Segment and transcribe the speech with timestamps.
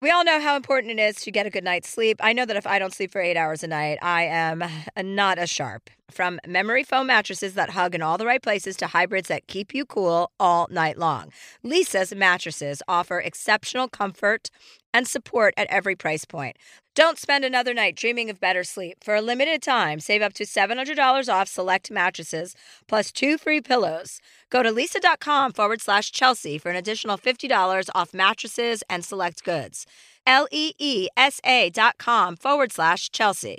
[0.00, 2.18] We all know how important it is to get a good night's sleep.
[2.20, 4.62] I know that if I don't sleep for eight hours a night, I am
[4.96, 5.90] not as sharp.
[6.08, 9.74] From memory foam mattresses that hug in all the right places to hybrids that keep
[9.74, 11.32] you cool all night long,
[11.64, 14.50] Leesa's mattresses offer exceptional comfort
[14.92, 16.56] and support at every price point.
[16.94, 19.04] Don't spend another night dreaming of better sleep.
[19.04, 22.54] For a limited time, save up to $700 off select mattresses
[22.88, 24.18] plus two free pillows.
[24.50, 29.86] Go to leesa.com forward slash Chelsea for an additional $50 off mattresses and select goods.
[30.26, 33.58] L E E S A dot com forward slash Chelsea.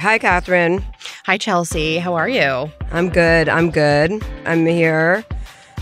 [0.00, 0.84] Hi, Catherine.
[1.24, 1.98] Hi, Chelsea.
[1.98, 2.70] How are you?
[2.92, 3.48] I'm good.
[3.48, 4.22] I'm good.
[4.44, 5.24] I'm here.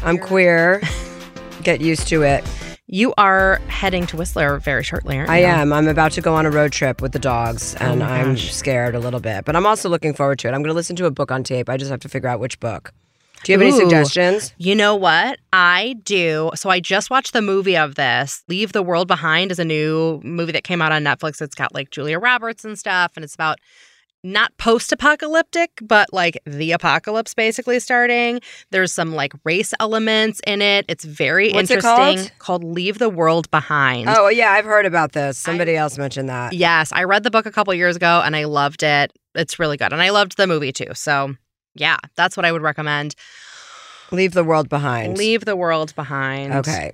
[0.02, 0.80] I'm queer.
[1.62, 2.44] Get used to it.
[2.94, 5.34] You are heading to Whistler very shortly, aren't you?
[5.34, 5.72] I am.
[5.72, 8.36] I'm about to go on a road trip with the dogs, oh and my I'm
[8.36, 10.50] scared a little bit, but I'm also looking forward to it.
[10.50, 11.70] I'm going to listen to a book on tape.
[11.70, 12.92] I just have to figure out which book.
[13.44, 14.52] Do you have any suggestions?
[14.58, 15.38] You know what?
[15.54, 16.50] I do.
[16.54, 18.44] So I just watched the movie of this.
[18.46, 21.40] Leave the World Behind is a new movie that came out on Netflix.
[21.40, 23.58] It's got like Julia Roberts and stuff, and it's about
[24.24, 28.40] not post apocalyptic, but like the apocalypse basically starting.
[28.70, 30.84] There's some like race elements in it.
[30.88, 32.30] It's very What's it interesting.
[32.38, 32.62] called?
[32.62, 34.08] Leave the World Behind.
[34.08, 35.38] Oh, yeah, I've heard about this.
[35.38, 36.52] Somebody else mentioned that.
[36.52, 39.12] Yes, I read the book a couple years ago and I loved it.
[39.34, 39.92] It's really good.
[39.92, 40.94] And I loved the movie too.
[40.94, 41.34] So,
[41.74, 43.14] yeah, that's what I would recommend.
[44.10, 45.16] Leave the world behind.
[45.16, 46.52] Leave the world behind.
[46.52, 46.92] Okay.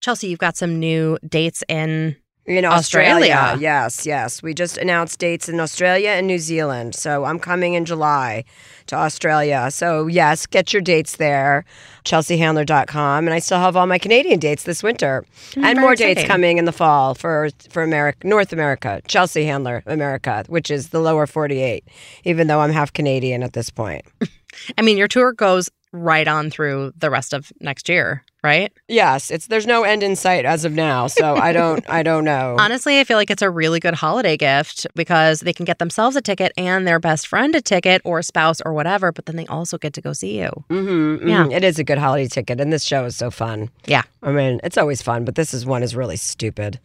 [0.00, 2.16] Chelsea, you've got some new dates in.
[2.44, 3.32] In Australia.
[3.34, 3.58] Australia.
[3.60, 4.42] Yes, yes.
[4.42, 6.94] We just announced dates in Australia and New Zealand.
[6.96, 8.44] So I'm coming in July
[8.86, 9.70] to Australia.
[9.70, 11.64] So, yes, get your dates there.
[12.04, 13.26] ChelseaHandler.com.
[13.26, 15.24] And I still have all my Canadian dates this winter.
[15.54, 19.84] and very more dates coming in the fall for, for America, North America, Chelsea Handler
[19.86, 21.86] America, which is the lower 48,
[22.24, 24.04] even though I'm half Canadian at this point.
[24.78, 28.72] I mean, your tour goes right on through the rest of next year, right?
[28.88, 31.06] Yes, it's there's no end in sight as of now.
[31.06, 32.56] So I don't I don't know.
[32.58, 36.16] Honestly, I feel like it's a really good holiday gift because they can get themselves
[36.16, 39.46] a ticket and their best friend a ticket or spouse or whatever, but then they
[39.46, 40.50] also get to go see you.
[40.70, 41.48] Mm-hmm, Yeah.
[41.48, 43.70] It is a good holiday ticket, and this show is so fun.
[43.86, 44.02] Yeah.
[44.22, 46.78] I mean, it's always fun, but this is one is really stupid.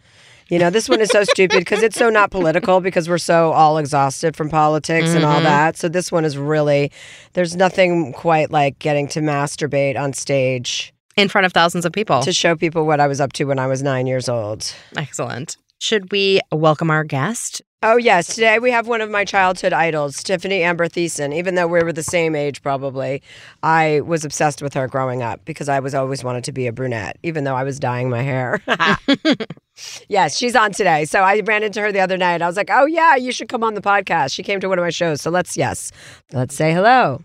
[0.49, 3.51] You know, this one is so stupid because it's so not political because we're so
[3.51, 5.75] all exhausted from politics and all that.
[5.75, 6.89] So this one is really
[7.33, 12.21] there's nothing quite like getting to masturbate on stage In front of thousands of people.
[12.21, 14.71] to show people what I was up to when I was 9 years old.
[14.95, 15.57] Excellent.
[15.79, 17.61] Should we welcome our guest?
[17.83, 21.31] Oh yes, today we have one of my childhood idols, Tiffani Amber Thiessen.
[21.35, 23.21] Even though we were the same age, probably,
[23.61, 26.71] I was obsessed with her growing up because I was always wanted to be a
[26.73, 28.63] brunette, even though I was dyeing my hair.
[30.09, 31.05] yes, she's on today.
[31.05, 32.41] So I ran into her the other night.
[32.41, 34.79] I was like, "Oh yeah, you should come on the podcast." She came to one
[34.79, 35.91] of my shows, so let's yes,
[36.33, 37.21] let's say hello.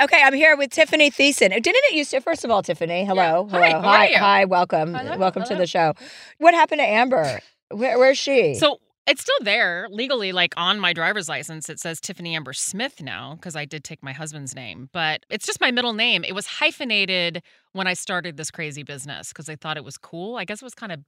[0.00, 1.52] Okay, I'm here with Tiffani Thiessen.
[1.54, 2.20] Oh, didn't it used to?
[2.20, 3.58] First of all, Tiffani, hello, Yeah.
[3.58, 4.16] Hi, hello, hi, you?
[4.18, 5.92] hi, welcome, Hello, welcome to the show.
[6.38, 7.38] What happened to Amber?
[7.70, 8.54] Where, where's she?
[8.56, 11.68] So it's still there legally, like on my driver's license.
[11.68, 15.46] It says Tiffani Amber Smith now because I did take my husband's name, but it's
[15.46, 16.24] just my middle name.
[16.24, 17.40] It was hyphenated
[17.72, 20.34] when I started this crazy business because I thought it was cool.
[20.36, 21.00] I guess it was kind of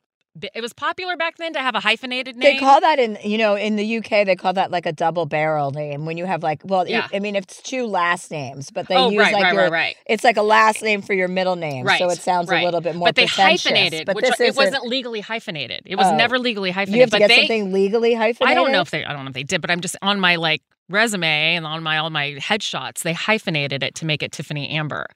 [0.54, 2.54] it was popular back then to have a hyphenated name.
[2.54, 5.26] They call that in you know in the UK they call that like a double
[5.26, 7.08] barrel name when you have like well Yeah.
[7.12, 9.72] I mean it's two last names but they oh, use right, like right, your right,
[9.72, 9.96] right.
[10.06, 12.96] it's like a last name for your middle name so it sounds a little bit
[12.96, 15.82] more but they hyphenated, but which this it wasn't legally hyphenated.
[15.86, 16.16] It was Oh.
[16.16, 16.94] never legally hyphenated.
[16.96, 19.12] you have to but get they, something legally hyphenated I don't know if they, I
[19.12, 21.98] don't know if they did, but I'm just on my like resume and on my
[21.98, 25.06] all my headshots, they hyphenated it to make it Tiffani Amber,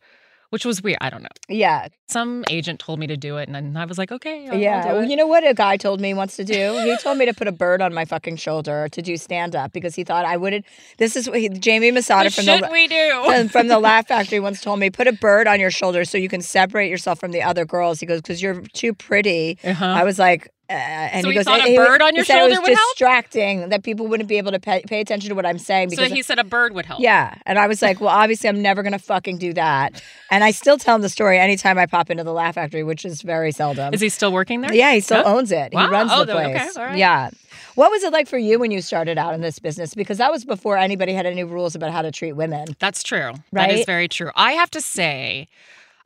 [0.50, 0.98] which was weird.
[1.00, 1.28] I don't know.
[1.48, 4.58] yeah Some agent told me to do it, and then I was like, okay, I'll,
[4.58, 5.10] yeah I'll do well, it.
[5.10, 7.48] you know what a guy told me wants to do he told me to put
[7.48, 10.64] a bird on my fucking shoulder to do stand up because he thought I wouldn't
[10.98, 13.22] this is what he, Jamie Masada from should the we do?
[13.24, 16.18] from, from the Laugh Factory once told me, put a bird on your shoulder so
[16.18, 18.00] you can separate yourself from the other girls.
[18.00, 19.58] He goes, because you're too pretty.
[19.64, 19.84] Uh-huh.
[19.84, 22.36] I was like, uh, and So he he goes, thought a bird on your said
[22.36, 22.90] it shoulder was would help?
[22.92, 26.04] distracting that people wouldn't be able to pay, pay attention to what I'm saying so
[26.04, 27.00] he said a bird would help.
[27.00, 30.52] yeah, and I was like, well, obviously, I'm never gonna fucking do that, and I
[30.52, 33.52] still tell him the story anytime I pop into the Laugh Factory, which is very
[33.52, 33.92] seldom.
[33.92, 34.72] Is he still working there?
[34.72, 35.72] Yeah, he still owns it.
[35.72, 35.86] Wow.
[35.86, 36.76] He runs Oh, the okay, place.
[36.76, 36.96] right.
[36.96, 37.30] Yeah.
[37.74, 39.94] What was it like for you when you started out in this business?
[39.94, 42.66] Because that was before anybody had any rules about how to treat women.
[42.78, 43.32] That's true.
[43.52, 44.30] That is very true.
[44.34, 45.48] I have to say,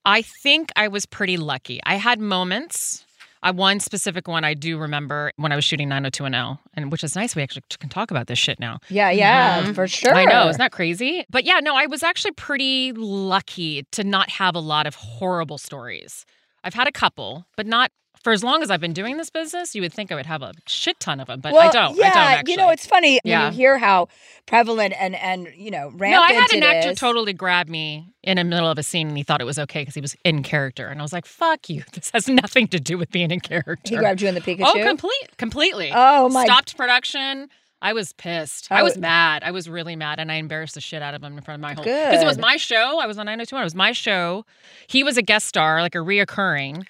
[0.04, 1.80] I think I was pretty lucky.
[1.84, 3.03] I had moments.
[3.44, 7.14] I one specific one I do remember when I was shooting 90210, and which is
[7.14, 7.36] nice.
[7.36, 8.78] We actually can talk about this shit now.
[8.88, 9.74] Yeah, yeah, Mhm.
[9.74, 10.14] for sure.
[10.14, 11.24] I know, isn't that crazy?
[11.30, 15.58] But yeah, no, I was actually pretty lucky to not have a lot of horrible
[15.58, 16.24] stories.
[16.64, 17.90] I've had a couple, but not
[18.24, 19.74] for as long as I've been doing this business.
[19.74, 21.96] You would think I would have a shit ton of them, but I don't.
[21.96, 22.52] Yeah, I don't actually.
[22.52, 23.44] you know, it's funny Yeah.
[23.44, 24.08] when you hear how
[24.46, 26.98] prevalent and and you know rampant no, I had an actor is.
[26.98, 29.82] totally grab me in the middle of a scene and he thought it was okay
[29.82, 30.88] because he was in character.
[30.88, 31.82] And I was like, fuck you.
[31.92, 33.90] This has nothing to do with being in character.
[33.90, 34.64] He grabbed you in the Pikachu.
[34.64, 35.92] Oh, complete, completely.
[35.94, 37.48] Oh, my- Stopped production.
[37.82, 38.68] I was pissed.
[38.70, 38.84] I Oh.
[38.84, 39.42] was mad.
[39.44, 41.60] I was really mad, and I embarrassed the shit out of him in front of
[41.60, 41.84] my whole.
[41.84, 42.98] Because it was my show.
[42.98, 43.60] I was on 90210.
[43.60, 44.46] It was my show.
[44.86, 46.86] He was a guest star, like a reoccurring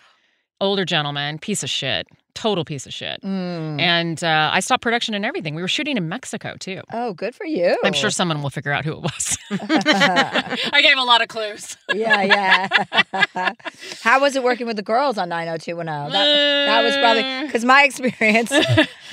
[0.65, 3.21] older gentleman, piece of shit, total piece of shit.
[3.23, 3.81] Mm.
[3.81, 5.55] And uh, I stopped production and everything.
[5.55, 6.83] We were shooting in Mexico too.
[6.93, 7.79] Oh, good for you.
[7.85, 9.39] I'm sure someone will figure out who it was.
[9.51, 11.77] I gave a lot of clues.
[11.93, 13.53] yeah, yeah.
[14.03, 16.13] How was it working with the girls on 90210?
[16.13, 18.51] That, that was probably because my experience,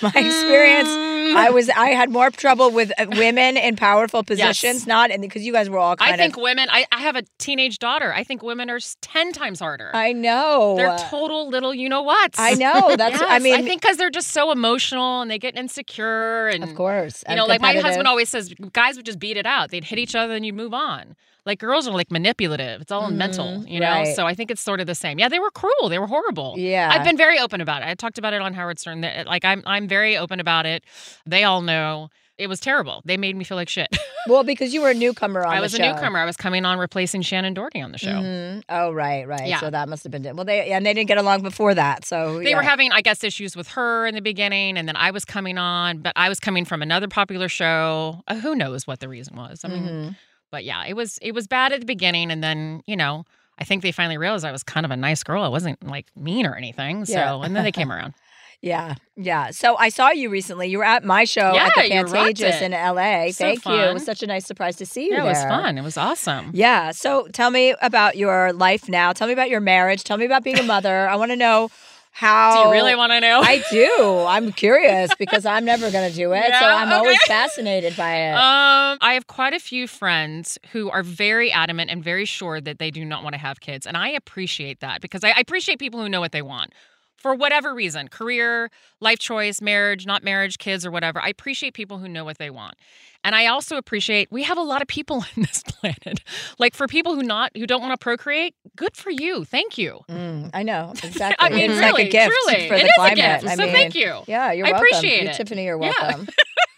[0.01, 0.89] my experience,
[1.35, 5.43] I was I had more trouble with uh, women in powerful positions, not and because
[5.45, 6.43] you guys were all kind I think of.
[6.43, 8.13] women, I, I have a teenage daughter.
[8.13, 9.91] I think women are 10 times harder.
[9.93, 10.75] I know.
[10.75, 12.35] They're total little you know what.
[12.37, 12.95] I know.
[13.01, 13.21] That's.
[13.21, 16.75] I mean, I think because they're just so emotional and they get insecure and of
[16.75, 17.23] course.
[17.27, 19.71] you know, like my husband always says, guys would just beat it out.
[19.71, 21.15] They'd hit each other and you'd move on.
[21.45, 22.81] Like girls are like manipulative.
[22.81, 23.87] It's all mental, you know.
[23.87, 24.03] Mm-hmm.
[24.05, 24.15] right.
[24.15, 25.17] So I think it's sort of the same.
[25.17, 25.89] Yeah, they were cruel.
[25.89, 26.53] They were horrible.
[26.57, 26.89] Yeah.
[26.93, 27.87] I've been very open about it.
[27.87, 29.01] I talked about it on Howard Stern.
[29.01, 30.83] that, Like I'm, I'm very open about it.
[31.25, 33.01] They all know it was terrible.
[33.05, 33.87] They made me feel like shit.
[34.27, 36.19] Well, because you were a newcomer on I was a newcomer.
[36.19, 38.11] I was coming on replacing Shannen Doherty on the show.
[38.11, 38.61] Mhm.
[38.69, 39.47] Oh, right, right.
[39.47, 39.59] Yeah.
[39.59, 40.45] So that must have been well.
[40.45, 42.05] They and they didn't get along before that.
[42.05, 42.57] So They yeah.
[42.57, 45.57] were having, I guess, issues with her in the beginning, and then I was coming
[45.57, 48.21] on, but I was coming from another popular show.
[48.27, 49.65] Uh, who knows what the reason was?
[49.65, 50.15] I mean, Mhm.
[50.51, 53.25] But yeah, it was it was bad at the beginning, and then you know,
[53.57, 55.43] I think they finally realized I was kind of a nice girl.
[55.43, 57.05] I wasn't like mean or anything.
[57.05, 57.41] So, Yeah.
[57.43, 58.13] and then they came around.
[58.63, 59.49] Yeah, yeah.
[59.49, 60.67] So I saw you recently.
[60.67, 63.31] You were at my show Yeah, at the Pantages in LA.
[63.31, 63.73] So Thank you.
[63.73, 65.79] It was such a nice surprise to see you Yeah, it was fun.
[65.79, 66.51] It was awesome.
[66.53, 66.91] Yeah.
[66.91, 69.13] So tell me about your life now.
[69.13, 70.03] Tell me about your marriage.
[70.03, 71.09] Tell me about being a mother.
[71.09, 71.71] I want to know
[72.11, 72.53] how.
[72.63, 73.41] Do you really want to know?
[73.41, 74.25] I do.
[74.27, 76.45] I'm curious because I'm never going to do it.
[76.59, 78.33] so I'm always fascinated by it.
[78.33, 82.79] Um, I have quite a few friends who are very adamant and very sure that
[82.79, 85.79] they do not want to have kids, and I appreciate that because I, I appreciate
[85.79, 86.73] people who know what they want
[87.21, 91.19] for whatever reason career, life choice, marriage, not marriage, kids, or whatever.
[91.21, 92.75] I appreciate people who know what they want.
[93.23, 96.21] And I also appreciate we have a lot of people on this planet.
[96.57, 99.45] Like for people who not who don't want to procreate, good for you.
[99.45, 99.99] Thank you.
[100.09, 101.35] Mm, I know exactly.
[101.47, 103.15] I mean, it's really, like a gift truly, for it the is a climate.
[103.17, 103.45] gift.
[103.45, 104.21] I so mean, thank you.
[104.27, 104.87] Yeah, you're I welcome.
[104.87, 105.35] appreciate You, it.
[105.35, 105.93] Tiffani, you're Yeah.
[105.99, 106.27] welcome.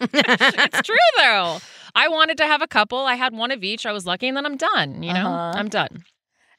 [0.00, 1.58] it's true though.
[1.94, 2.98] I wanted to have a couple.
[2.98, 3.86] I had one of each.
[3.86, 5.02] I was lucky, and then I'm done.
[5.02, 5.52] You know, Uh-huh.
[5.58, 6.04] I'm done.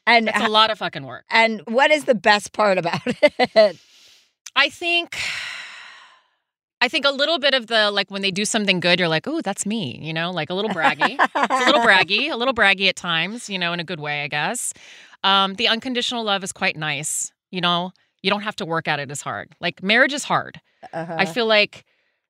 [0.08, 1.26] And It's a lot of fucking work.
[1.30, 3.78] and what is the best part about it?
[4.56, 5.18] I think
[6.82, 9.28] I think a little bit of the like when they do something good, you're like,
[9.28, 11.18] oh, that's me, you know, like a little braggy.
[11.20, 14.24] it's a little braggy, a little braggy at times, you know, in a good way,
[14.24, 14.74] I guess.
[15.24, 17.32] Um, the unconditional love is quite nice.
[17.50, 19.56] You know, you don't have to work at it as hard.
[19.60, 20.60] Like marriage is hard.
[20.94, 21.16] Uh-huh.
[21.18, 21.86] I feel like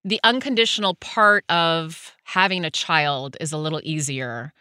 [0.05, 4.53] the unconditional part of having a child is a little easier.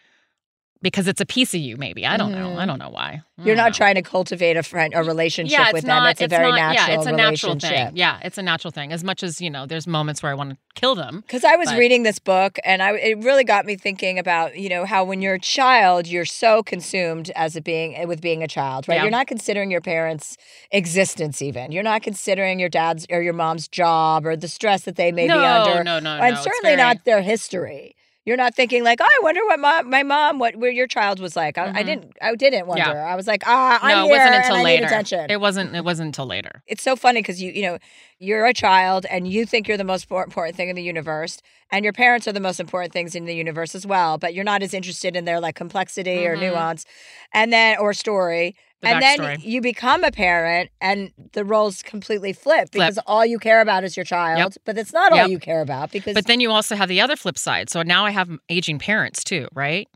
[0.85, 1.77] Because it's a piece of you.
[1.77, 2.59] Maybe I don't know.
[2.59, 3.23] I don't know why.
[3.41, 3.47] Mm-hmm.
[3.49, 3.73] You're don't know.
[3.73, 6.11] trying to cultivate a friend, a relationship yeah, it's with not, them.
[6.11, 7.97] It's a very not, natural Yeah, it's a natural thing.
[7.97, 8.93] Yeah, it's a natural thing.
[8.93, 11.23] As much as you know, there's moments where I want to kill them.
[11.23, 14.57] Because I was But- reading this book and I it really got me thinking about
[14.59, 18.43] you know how when you're a child you're so consumed as a being with being
[18.43, 19.03] a child right Yeah.
[19.03, 20.37] you're not considering your parents'
[20.71, 24.97] existence even you're not considering your dad's or your mom's job or the stress that
[24.97, 26.27] they may no, be under no, no, and no.
[26.35, 27.97] It's certainly very- not their history.
[28.27, 31.21] You're not thinking like, oh, I wonder what my, my mom, what where your child
[31.21, 31.59] was like.
[31.59, 31.87] I, I Mhm.
[31.87, 32.83] didn't, I didn't wonder.
[32.85, 33.05] Yeah.
[33.13, 34.87] I was like, ah, I'm no, it wasn't until I later.
[34.87, 35.31] attention.
[35.31, 35.77] It wasn't.
[35.77, 36.63] It wasn't until later.
[36.67, 37.79] it's so funny because you, you know,
[38.25, 41.41] you're a child and you think you're the most important thing in the universe,
[41.71, 44.19] and your parents are the most important things in the universe as well.
[44.19, 46.41] But you're not as interested in their like complexity or Mhm.
[46.41, 46.85] nuance,
[47.33, 48.57] and then or story.
[48.81, 49.43] The and then backstory.
[49.43, 53.97] you become a parent, and the roles completely flip because all you care about is
[53.97, 54.57] your child.
[54.67, 57.17] But it's not all you care about because But then you also have the other
[57.17, 57.71] flip side.
[57.71, 59.89] So now I have aging parents too, right?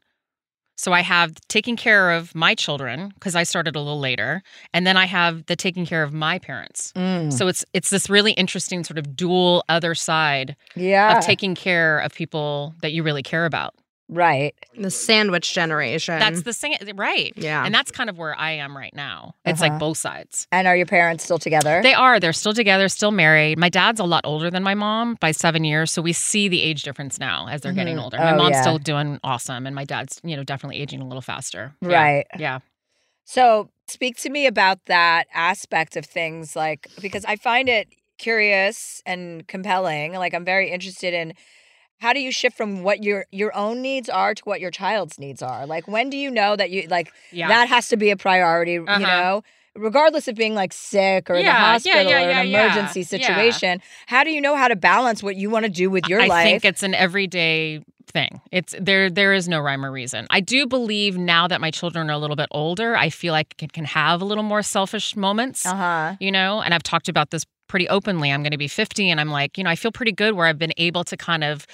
[0.79, 4.43] So I have taking care of my children because I started a little later,
[4.73, 6.93] and then I have the taking care of my parents.
[6.95, 11.57] Mm, So it's it's this really interesting sort of dual other side yeah, of taking
[11.57, 13.75] care of people that you really care about.
[14.09, 14.55] Right.
[14.79, 16.19] The sandwich generation.
[16.19, 17.33] That's the same, right?
[17.37, 17.65] yeah.
[17.65, 19.35] And that's kind of where I am right now.
[19.45, 19.71] It's Uh-huh.
[19.73, 20.47] like both sides.
[20.53, 21.81] And are your parents still together?
[21.83, 22.19] They are.
[22.21, 23.59] They're still together, still married.
[23.59, 26.63] My dad's a lot older than my mom by seven years, so we see the
[26.63, 28.03] age difference now as they're getting Mhm.
[28.03, 28.17] older.
[28.19, 28.63] My Oh, mom's yeah.
[28.63, 31.75] still doing awesome, and my dad's, you know, definitely aging a little faster.
[31.83, 31.89] Yeah.
[32.03, 32.27] right.
[32.39, 32.59] Yeah.
[33.25, 37.89] So, speak to me about that aspect of things, like because I find it
[38.19, 40.13] curious and compelling.
[40.15, 41.35] Like, I'm very interested in
[42.01, 45.19] how do you shift from what your your own needs are to what your child's
[45.19, 45.67] needs are.
[45.67, 47.49] Like, when do you know that you like Yeah.
[47.49, 48.73] that has to be a priority?
[48.73, 48.99] You Uh-huh.
[48.99, 49.43] know.
[49.77, 52.43] Regardless of being like sick or in the Yeah, yeah, hospital yeah, or an yeah,
[52.43, 53.07] yeah, emergency yeah.
[53.07, 56.21] situation, how do you know how to balance what you want to do with your
[56.23, 56.47] I life?
[56.47, 58.41] I think it's an everyday thing.
[58.51, 59.09] It's there.
[59.09, 60.27] There is no rhyme or reason.
[60.31, 63.55] I do believe now that my children are a little bit older, I feel like
[63.63, 65.65] I can have a little more selfish moments.
[65.67, 66.17] uh huh.
[66.19, 69.21] you know and i've talked about this pretty openly i'm going to be 50 and
[69.21, 71.67] i'm like you know i feel pretty good where i've been able to kind of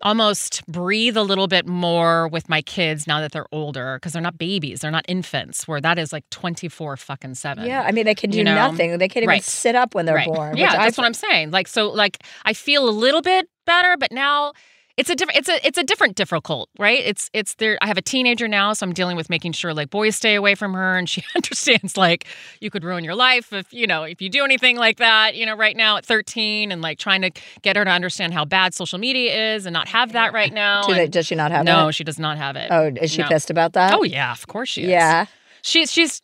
[0.00, 4.22] almost breathe a little bit more with my kids now that they're older because they're
[4.22, 8.04] not babies they're not infants where that is like 24 fucking 7 Yeah, I mean
[8.04, 8.54] they can do You know?
[8.54, 8.96] nothing.
[8.98, 9.42] They can't even Right.
[9.42, 10.26] sit up when they're right.
[10.32, 10.56] born.
[10.56, 13.48] yeah which I that's what i'm saying like so like i feel a little bit
[13.66, 14.52] better but now
[14.98, 17.96] it's a different it's a it's a different difficult right it's it's there i have
[17.96, 20.98] a teenager now so i'm dealing with making sure like boys stay away from her
[20.98, 22.26] and she understands like
[22.60, 25.46] you could ruin your life if you know if you do anything like that you
[25.46, 27.30] know right now at 13 and like trying to
[27.62, 30.82] get her to understand how bad social media is and not have that right now
[30.82, 31.72] Do they, does she not have that?
[31.72, 31.92] no it?
[31.94, 33.28] she does not have it Oh, is she No.
[33.28, 33.94] pissed about that?
[33.94, 35.26] oh yeah of course she is yeah.
[35.62, 36.20] she's she's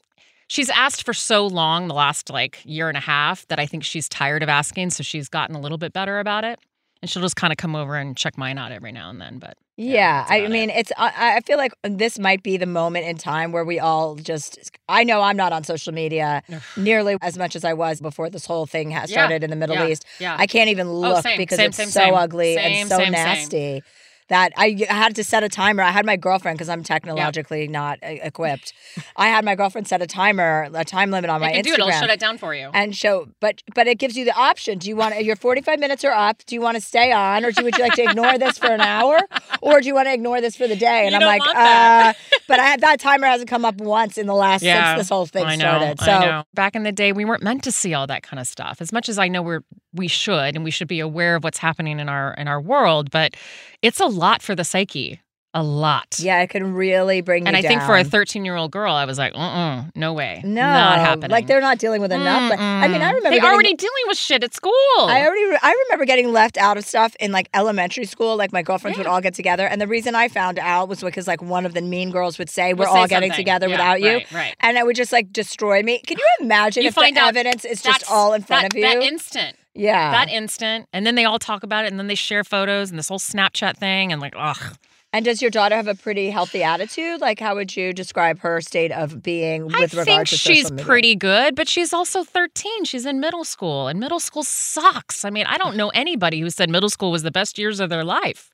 [0.49, 3.83] she's asked for so long the last like year and a half that I think
[3.83, 6.59] she's tired of asking, so she's gotten a little bit better about it.
[7.05, 9.39] And she'll just kind of come over and check mine out every now and then.
[9.39, 10.53] But Yeah, that's I about it.
[10.55, 10.91] mean, it's.
[10.97, 14.71] I, I feel like this might be the moment in time where we all just.
[14.89, 16.43] I know I'm not on social media
[16.79, 19.57] nearly as much as I was before this whole thing has Yeah, started in the
[19.57, 20.07] Middle yeah, East.
[20.19, 20.35] yeah.
[20.39, 23.83] I can't even oh, look same, because same, it's same, so ugly and so nasty.
[24.29, 25.83] That I I had to set a timer.
[25.83, 28.73] I had my girlfriend because I'm technologically not uh, equipped.
[29.17, 31.65] I had my girlfriend set a timer, a time limit on I my can Instagram.
[31.65, 31.81] do it.
[31.95, 32.71] I'll shut it down for you.
[32.73, 36.05] and show but but it gives you the option do you want your 45 minutes
[36.05, 38.39] are up do you want to stay on or do, would you like to ignore
[38.39, 39.19] this for an hour
[39.61, 42.13] or do you want to ignore this for the day and You i'm like uh
[42.49, 45.27] but I, that timer hasn't come up once in the last Yeah, since this whole
[45.27, 46.43] thing I know, started so.
[46.55, 48.81] Back in the day, we weren't meant to see all that kind of stuff.
[48.81, 49.63] As much as I know we're
[49.95, 53.11] we should and we should be aware of what's happening in our in our world,
[53.11, 53.35] but
[53.83, 55.21] it's a lot for the psyche.
[55.57, 56.17] A lot.
[56.19, 57.55] yeah it can really bring you down.
[57.55, 60.41] And I think for a 13 year old girl, I was like, uh-uh, no way.
[60.45, 61.31] no Not happening.
[61.31, 64.03] like they're not dealing with enough but, i mean i remember They're getting- already dealing
[64.09, 64.73] with shit at school.
[64.99, 68.37] I already re- I remember getting left out of stuff in like elementary school.
[68.37, 71.29] Like my girlfriends would all get together, and the reason I found out was because
[71.29, 73.45] like one of the mean girls would say, "We're We'll say all getting something.
[73.45, 74.57] together Yeah, without you," Right, right.
[74.59, 76.01] and it would just like destroy me.
[76.05, 78.83] Can you imagine You if the evidence is just all in front that, of you?
[78.83, 79.57] That instant.
[79.75, 80.87] Yeah, That instant.
[80.93, 83.19] And then they all talk about it and then they share photos and this whole
[83.19, 84.77] Snapchat thing and like, ugh.
[85.13, 87.21] and does your daughter have a pretty healthy attitude?
[87.21, 90.71] Like, how would you describe her state of being with I regard think to she's
[90.73, 92.85] pretty good, but she's also 13.
[92.85, 95.25] She's in middle school, and middle school sucks.
[95.25, 97.91] I mean, I don't know anybody who said middle school was the best years of
[97.91, 98.51] their life.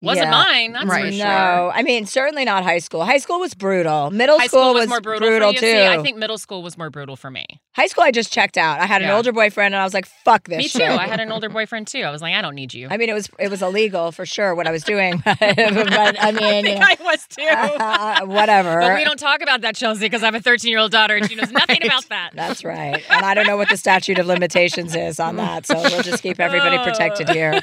[0.00, 0.30] Wasn't Yeah.
[0.30, 1.12] mine, that's Right.
[1.12, 1.72] for No.
[1.74, 3.04] I mean certainly not high school.
[3.04, 4.10] High school was brutal.
[4.12, 5.52] Middle High school, school was, more brutal, for you.
[5.54, 5.66] too.
[5.66, 7.44] See, I think middle school was more brutal for me.
[7.74, 8.80] high school I just checked out.
[8.80, 10.82] I had an older boyfriend, and I was like, "Fuck this." Me too.
[10.84, 12.02] I had an older boyfriend too.
[12.02, 12.88] I was like, I don't need you.
[12.90, 16.32] I mean, it was it was illegal for sure what I was doing, but, I
[16.32, 17.42] mean, you know, I was too.
[17.46, 18.80] uh, whatever.
[18.80, 21.16] But we don't talk about that, Chelsea, because I have a 13 year old daughter
[21.16, 22.30] and she knows nothing about that.
[22.34, 25.74] That's right, and I don't know what the statute of limitations is on that, so
[25.80, 27.60] we'll just keep everybody protected here.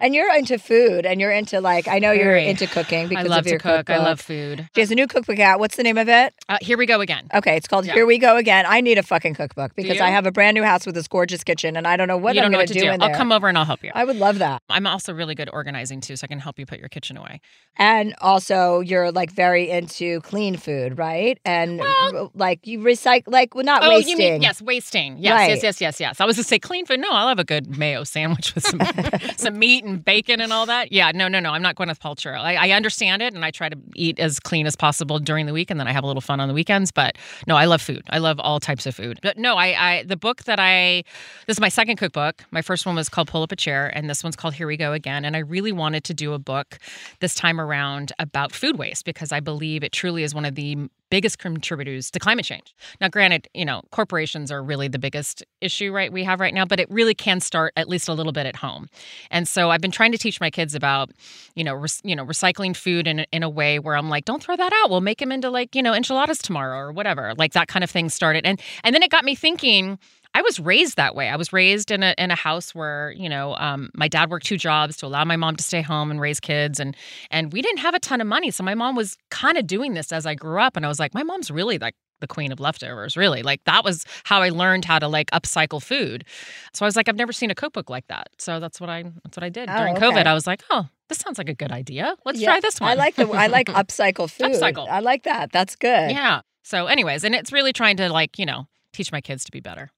[0.00, 2.46] and you're into food and you're into like I know you're Very.
[2.46, 3.90] into cooking because I love of your to cook.
[3.90, 4.68] I love food.
[4.74, 5.58] She has a new cookbook out.
[5.58, 6.34] What's the name of it?
[6.48, 7.28] Uh, here we go again.
[7.34, 7.94] Okay, it's called Yeah.
[7.94, 8.64] Here We Go Again.
[8.66, 10.00] I need a fucking cookbook because?
[10.00, 12.34] I have a brand new house with this gorgeous kitchen and I don't know what
[12.36, 12.88] you I'm going to do do.
[12.88, 13.14] I'll there.
[13.14, 13.90] come over and I'll help you.
[13.94, 14.62] I would love that.
[14.68, 17.40] I'm also really good organizing too, so I can help you put your kitchen away.
[17.76, 21.38] And also, you're like very into clean food, right?
[21.44, 24.10] And Well- like you recycle, like well, not oh, wasting.
[24.12, 25.18] you mean yes, wasting.
[25.18, 25.50] Yes, Right.
[25.50, 26.20] yes, yes, yes, yes.
[26.20, 27.00] I was to say clean food.
[27.00, 28.80] No, I'll have a good mayo sandwich with some
[29.36, 30.92] some meat and bacon and all that.
[30.92, 31.50] Yeah, no, no, no.
[31.50, 32.38] I'm not Gwyneth Paltrow.
[32.38, 35.52] I, I understand it, and I try to eat as clean as possible during the
[35.52, 36.92] week, and then I have a little fun on the weekends.
[36.92, 38.02] But no, I love food.
[38.10, 39.18] I love all types of food.
[39.22, 41.04] But no, I, I the book that I
[41.46, 42.44] this is my second cookbook.
[42.50, 44.76] My first one was called Pull Up a Chair, and this one's called Here We
[44.76, 45.24] Go Again.
[45.24, 46.78] And I really wanted to do a book
[47.20, 50.88] this time around about food waste because I believe it truly is one of the
[51.10, 52.74] biggest contributors to climate change.
[53.00, 56.64] Now, granted, you know, corporations are really the biggest issue right we have right now,
[56.64, 58.88] but it really can start at least a little bit at home.
[59.30, 61.10] And so I've been trying to teach my kids about,
[61.54, 64.42] you know, rec- you know, recycling food in in a way where I'm like, don't
[64.42, 64.90] throw that out.
[64.90, 67.34] We'll make them into like, you know, enchiladas tomorrow or whatever.
[67.36, 68.46] Like that kind of thing started.
[68.46, 69.98] And and then it got me thinking
[70.38, 71.28] I was raised that way.
[71.28, 74.46] I was raised in a in a house where you know um, my dad worked
[74.46, 76.96] two jobs to allow my mom to stay home and raise kids, and
[77.32, 78.52] and we didn't have a ton of money.
[78.52, 81.00] So my mom was kind of doing this as I grew up, and I was
[81.00, 83.16] like, my mom's really like the queen of leftovers.
[83.16, 86.24] Really, like that was how I learned how to like upcycle food.
[86.72, 88.28] So I was like, I've never seen a cookbook like that.
[88.38, 90.06] So that's what I that's what I did Oh, during okay.
[90.06, 90.26] COVID.
[90.26, 92.14] I was like, oh, this sounds like a good idea.
[92.24, 92.90] Let's Yeah, try this one.
[92.90, 94.52] I like the I like upcycle food.
[94.52, 94.88] Upcycle.
[94.88, 95.50] I like that.
[95.50, 96.12] That's good.
[96.12, 96.42] Yeah.
[96.62, 99.58] So, anyways, and it's really trying to like you know teach my kids to be
[99.58, 99.90] better.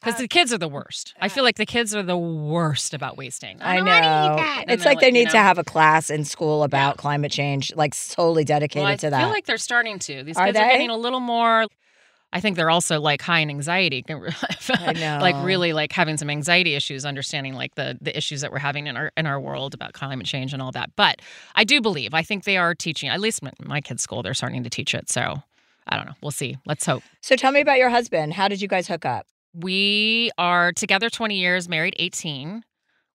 [0.00, 1.14] Because Uh, the kids are the worst.
[1.20, 3.60] I feel like the kids are the worst about wasting.
[3.60, 3.92] I don't know.
[3.92, 4.64] eat that.
[4.68, 7.00] It's like they you need to have a class in school about Yeah.
[7.02, 9.20] climate change, like solely dedicated well, to that.
[9.20, 10.22] I feel like they're starting to.
[10.22, 11.66] These Are kids are getting a little more.
[12.32, 14.04] I think they're also like high in anxiety.
[14.70, 15.18] I know.
[15.20, 18.86] like really like having some anxiety issues, understanding like the the issues that we're having
[18.86, 20.90] in our in our world about climate change and all that.
[20.96, 21.20] But
[21.56, 23.08] I do believe I think they are teaching.
[23.10, 25.10] At least my, my kids' school, they're starting to teach it.
[25.10, 25.42] So
[25.88, 26.14] I don't know.
[26.22, 26.56] We'll see.
[26.64, 27.02] Let's hope.
[27.20, 28.34] so tell me about your husband.
[28.34, 29.26] How did you guys hook up?
[29.54, 32.62] We are together 20 years, married 18,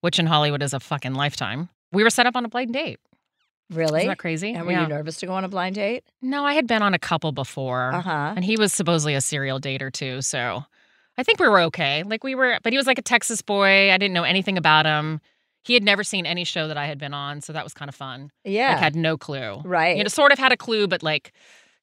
[0.01, 1.69] which in Hollywood is a fucking lifetime.
[1.91, 2.99] We were set up on a blind date.
[3.71, 3.99] Really?
[4.01, 4.53] Isn't that crazy?
[4.53, 4.83] And were Yeah.
[4.83, 6.03] you nervous to go on a blind date?
[6.21, 7.91] No, I had been on a couple before.
[7.93, 8.33] Uh huh.
[8.35, 10.21] And he was supposedly a serial dater too.
[10.21, 10.65] So
[11.17, 12.03] I think we were okay.
[12.03, 13.91] Like we were, but he was like a Texas boy.
[13.91, 15.19] I didn't know anything about him.
[15.63, 17.41] He had never seen any show that I had been on.
[17.41, 18.29] So that was kind of fun.
[18.43, 18.71] Yeah.
[18.73, 19.61] Like had no clue.
[19.63, 19.97] right.
[19.97, 21.31] You know, sort of had a clue, but like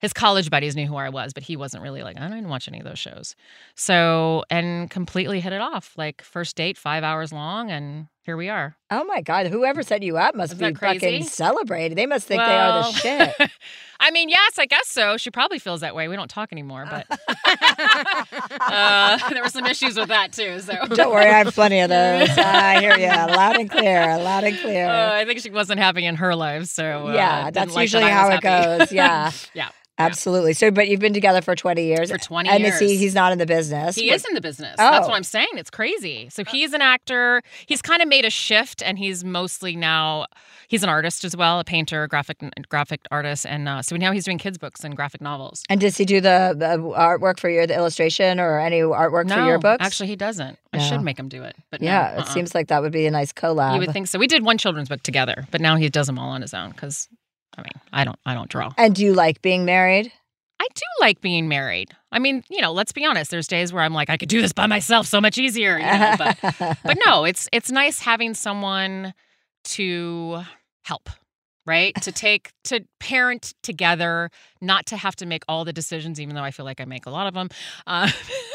[0.03, 2.67] his college buddies knew who I was, but he wasn't really like, I didn't watch
[2.67, 3.37] any of those shows.
[3.73, 5.93] So, and completely hit it off.
[5.97, 8.75] Like first date, five hours long, and here we are.
[8.89, 9.47] oh my God.
[9.47, 11.97] Whoever set you up must Isn't be that fucking celebrated.
[11.97, 13.51] They must think they are the shit.
[13.99, 15.17] I mean, yes, I guess so.
[15.17, 16.07] She probably feels that way.
[16.07, 17.05] We don't talk anymore, but
[18.61, 20.59] uh, there were some issues with that too.
[20.59, 22.29] So Don't worry, I have plenty of those.
[22.37, 24.87] I hear you loud and clear, loud and clear.
[24.87, 27.97] Uh, I think she wasn't happy in her life, so uh, yeah, that's like that
[27.99, 28.77] usually I how it happy.
[28.79, 28.91] goes.
[28.91, 29.69] Yeah, yeah.
[29.97, 30.53] absolutely.
[30.53, 32.11] So, but you've been together for 20 years.
[32.11, 32.99] For 20 and is he, years.
[32.99, 33.95] he's not in the business.
[33.95, 34.75] He is in the business.
[34.77, 35.09] That's Oh.
[35.09, 35.47] what I'm saying.
[35.55, 36.29] It's crazy.
[36.29, 37.41] So he's an actor.
[37.67, 40.27] He's kind of made a shift, and he's mostly now
[40.67, 42.37] he's an artist as well, a painter, a graphic
[42.69, 45.63] graphic artist, and uh, so now he's doing kids books and graphic novels.
[45.67, 49.35] And does he do the, the artwork for your the illustration or any artwork no,
[49.35, 49.83] for your books?
[49.83, 50.59] actually, he doesn't.
[50.71, 52.25] I should make him do it, but yeah, it uh-uh.
[52.25, 53.73] seems like that would be a nice collab.
[53.73, 54.19] You would think so.
[54.19, 56.69] We did one children's book together, but now he does them all on his own
[56.69, 57.07] because,
[57.57, 58.73] I mean, I don't, I don't draw.
[58.77, 60.11] and do you like being married?
[60.63, 61.91] I do like being married.
[62.13, 63.29] I mean, you know, let's be honest.
[63.31, 65.77] There's days where I'm like, I could do this by myself so much easier.
[65.77, 66.15] You know?
[66.17, 66.37] but,
[66.85, 69.13] but no, it's it's nice having someone
[69.65, 70.41] to
[70.85, 71.09] help,
[71.65, 71.93] right?
[72.01, 74.29] to take to parent together,
[74.61, 77.05] not to have to make all the decisions, even though I feel like I make
[77.05, 77.49] a lot of them.
[77.85, 78.09] Uh,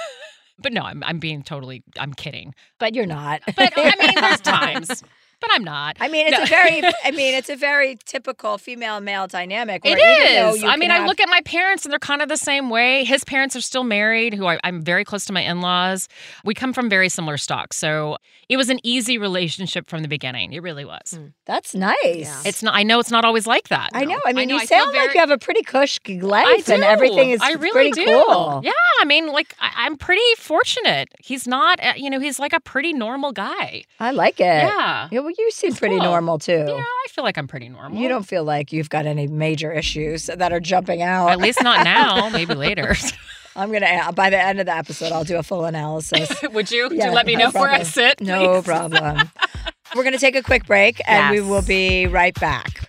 [0.59, 2.55] but no, I'm I'm being totally I'm kidding.
[2.79, 3.42] but you're not.
[3.55, 5.05] But I mean, there's times,
[5.40, 5.96] but I'm not.
[6.01, 6.42] I mean, it's No.
[6.42, 9.83] a very, I mean, it's a very typical female male dynamic.
[9.85, 12.22] It where even you I can mean, I look at my parents and they're kind
[12.22, 13.05] of the same way.
[13.05, 16.09] His parents are still married, who I, I'm very close to my in laws.
[16.44, 17.72] We come from very similar stock.
[17.72, 18.16] So
[18.48, 20.53] it was an easy relationship from the beginning.
[20.53, 21.18] It really was.
[21.46, 22.44] That's nice.
[22.46, 23.90] It's not, I know it's not always like that.
[23.94, 24.20] I know.
[24.27, 26.61] I mean, know, you I feel sound like you have a pretty cush life, I
[26.61, 26.72] do.
[26.74, 28.24] and everything is I really pretty do.
[28.27, 28.61] cool.
[28.64, 31.09] Yeah, I mean, like I, I'm pretty fortunate.
[31.20, 33.83] He's not, uh, you know, he's like a pretty normal guy.
[34.01, 34.44] I like it.
[34.44, 35.09] Yeah.
[35.11, 36.04] Yeah, well, you seem pretty cool.
[36.04, 36.64] normal too.
[36.66, 38.00] Yeah, I feel like I'm pretty normal.
[38.00, 41.28] You don't feel like you've got any major issues that are jumping out.
[41.28, 42.28] At least not now.
[42.32, 42.96] Maybe later.
[43.54, 46.30] I'm gonna by the end of the episode, I'll do a full analysis.
[46.52, 46.88] Would you?
[46.90, 47.84] Yeah, to let me no know where I problem.
[47.84, 48.20] sit?
[48.22, 49.30] No problem.
[49.94, 52.88] We're gonna take a quick break, and we will be right back.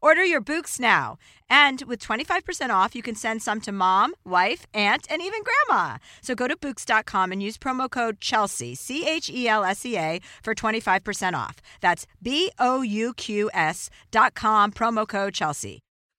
[0.00, 1.18] Order your Bouqs now.
[1.48, 5.98] And with 25% off, you can send some to mom, wife, aunt, and even grandma.
[6.22, 9.98] So go to Bouqs.com and use promo code Chelsea, C H E L S E
[9.98, 11.56] A, for 25% off.
[11.80, 15.80] That's B O U Q S.com, promo code Chelsea.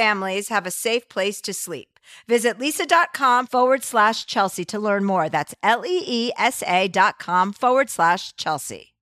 [0.00, 1.98] have a safe place to sleep.
[2.26, 5.28] Visit leesa.com forward slash Chelsea to learn more.
[5.28, 8.94] That's L E E S A dot com forward slash Chelsea.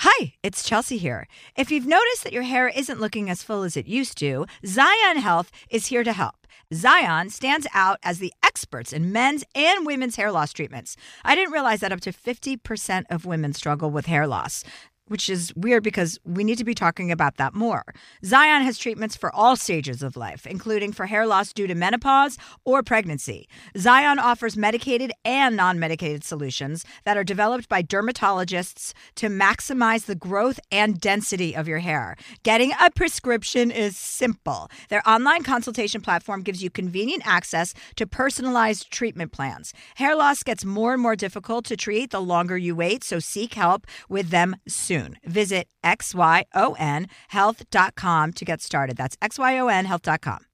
[0.00, 1.26] Hi, it's Chelsea here.
[1.56, 5.16] If you've noticed that your hair isn't looking as full as it used to, Xyon
[5.16, 6.46] Health is here to help.
[6.72, 10.96] Xyon stands out as the experts in men's and women's hair loss treatments.
[11.24, 14.64] I didn't realize that up to 50% of women struggle with hair loss
[15.10, 17.84] which is weird because we need to be talking about that more.
[18.24, 22.38] Xyon has treatments for all stages of life, including for hair loss due to menopause
[22.64, 23.48] or pregnancy.
[23.74, 30.14] Xyon offers medicated and non medicated solutions that are developed by dermatologists to maximize the
[30.14, 32.16] growth and density of your hair.
[32.44, 34.70] Getting a prescription is simple.
[34.90, 39.74] Their online consultation platform gives you convenient access to personalized treatment plans.
[39.96, 43.54] Hair loss gets more and more difficult to treat the longer you wait, so seek
[43.54, 44.99] help with them soon.
[45.24, 48.96] Visit xyonhealth.com to get started.
[48.96, 50.49] That's xyonhealth.com.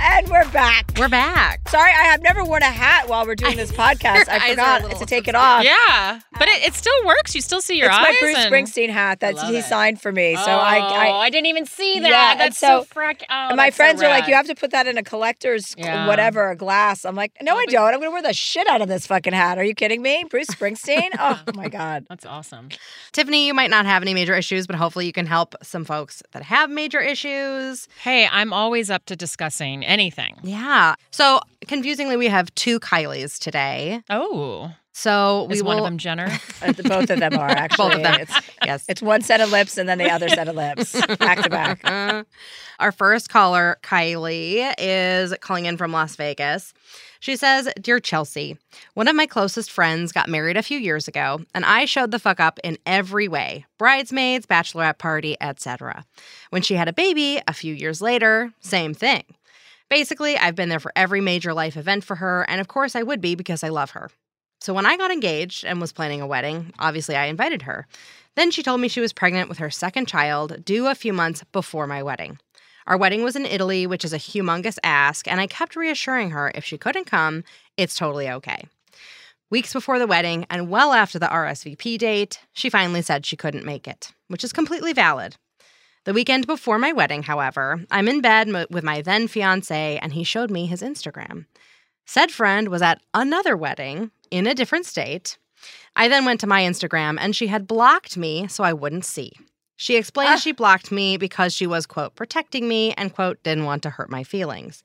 [0.00, 0.92] And we're back.
[0.98, 1.68] We're back.
[1.68, 4.28] Sorry, I have never worn a hat while we're doing this podcast.
[4.28, 5.64] I are a forgot to take it off.
[5.64, 7.34] Yeah, but it, it still works.
[7.34, 8.06] You still see your it's eyes.
[8.10, 9.64] It's my Bruce and- Springsteen hat that love he it.
[9.64, 10.36] signed for me.
[10.36, 12.08] So oh, I, I I didn't even see that.
[12.08, 13.22] Yeah, that's so- so, frack.
[13.28, 15.74] Oh, my that's so friends are like, you have to put that in a collector's
[15.76, 16.06] Yeah.
[16.06, 17.04] whatever glass.
[17.04, 17.94] I'm like, no, Oh, I but- don't.
[17.94, 19.58] I'm gonna wear the shit out of this fucking hat.
[19.58, 21.08] Are you kidding me, Bruce Springsteen?
[21.18, 22.06] oh my god.
[22.08, 22.68] That's awesome.
[23.12, 26.22] Tiffani, you might not have any major issues, but hopefully you can help some folks
[26.32, 27.88] that have major issues.
[28.02, 30.36] Hey, I'm always up to discussing anything.
[30.42, 30.94] Yeah.
[31.10, 34.02] So confusingly, we have two Kylies today.
[34.10, 36.28] Oh, So we is will one of them Jenner?
[36.60, 37.88] Uh, Both of them are actually.
[37.90, 38.20] both of them.
[38.20, 38.32] It's,
[38.64, 38.84] yes.
[38.88, 41.80] it's one set of lips and then the other set of lips, back to back.
[41.84, 42.24] Uh,
[42.80, 46.72] Our first caller, Kylie, is calling in from Las Vegas.
[47.20, 48.56] She says, Dear Chelsea,
[48.94, 52.20] one of my closest friends got married a few years ago, and I showed the
[52.20, 56.04] fuck up in every way bridesmaids, bachelorette party, etc.
[56.50, 59.24] When she had a baby a few years later, same thing.
[59.90, 63.02] Basically, I've been there for every major life event for her, and of course I
[63.02, 64.10] would be because I love her.
[64.60, 67.86] So when I got engaged and was planning a wedding, obviously I invited her.
[68.36, 71.42] Then she told me she was pregnant with her second child, due a few months
[71.52, 72.38] before my wedding.
[72.86, 76.52] Our wedding was in Italy, which is a humongous ask, and I kept reassuring her
[76.54, 77.44] if she couldn't come,
[77.76, 78.64] it's totally okay.
[79.50, 83.64] Weeks before the wedding and well after the RSVP date, she finally said she couldn't
[83.64, 85.36] make it, which is completely valid.
[86.08, 90.14] The weekend before my wedding, however, I'm in bed mo- with my then fiance and
[90.14, 91.44] he showed me his Instagram.
[92.06, 95.36] Said friend was at another wedding in a different state.
[95.94, 99.32] I then went to my Instagram and she had blocked me so I wouldn't see.
[99.76, 100.36] She explained ah.
[100.36, 104.08] she blocked me because she was, quote, protecting me and, quote, didn't want to hurt
[104.08, 104.82] my feelings.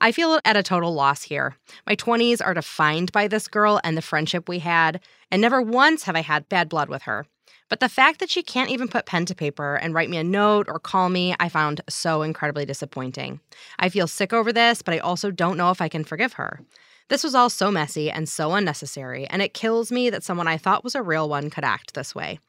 [0.00, 1.56] I feel at a total loss here.
[1.88, 6.04] My 20s are defined by this girl and the friendship we had, and never once
[6.04, 7.26] have I had bad blood with her.
[7.72, 10.22] But the fact that she can't even put pen to paper and write me a
[10.22, 13.40] note or call me, I found so incredibly disappointing.
[13.78, 16.60] I feel sick over this, but I also don't know if I can forgive her.
[17.08, 20.58] This was all so messy and so unnecessary, and it kills me that someone I
[20.58, 22.40] thought was a real one could act this way.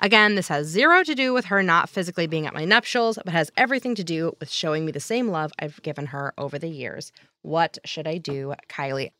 [0.00, 3.32] Again, this has zero to do with her not physically being at my nuptials, but
[3.32, 6.66] has everything to do with showing me the same love I've given her over the
[6.66, 7.12] years.
[7.42, 9.12] What should I do, Kylie?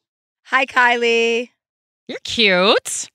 [0.46, 1.50] Hi, Kylie.
[2.08, 3.10] You're cute.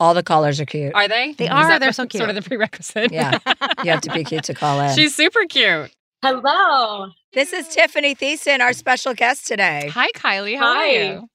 [0.00, 0.94] All the callers are cute.
[0.94, 1.32] Are they?
[1.32, 1.78] They are.
[1.80, 2.20] They're so cute.
[2.20, 3.10] Sort of the prerequisite.
[3.12, 3.38] Yeah.
[3.84, 4.94] You have to be cute to call in.
[4.94, 5.90] She's super cute.
[6.22, 7.08] Hello.
[7.32, 9.90] This is Tiffani Thiessen, our special guest today.
[9.92, 10.56] Hi, Kylie.
[10.56, 10.84] How Hi.
[10.88, 11.28] are you?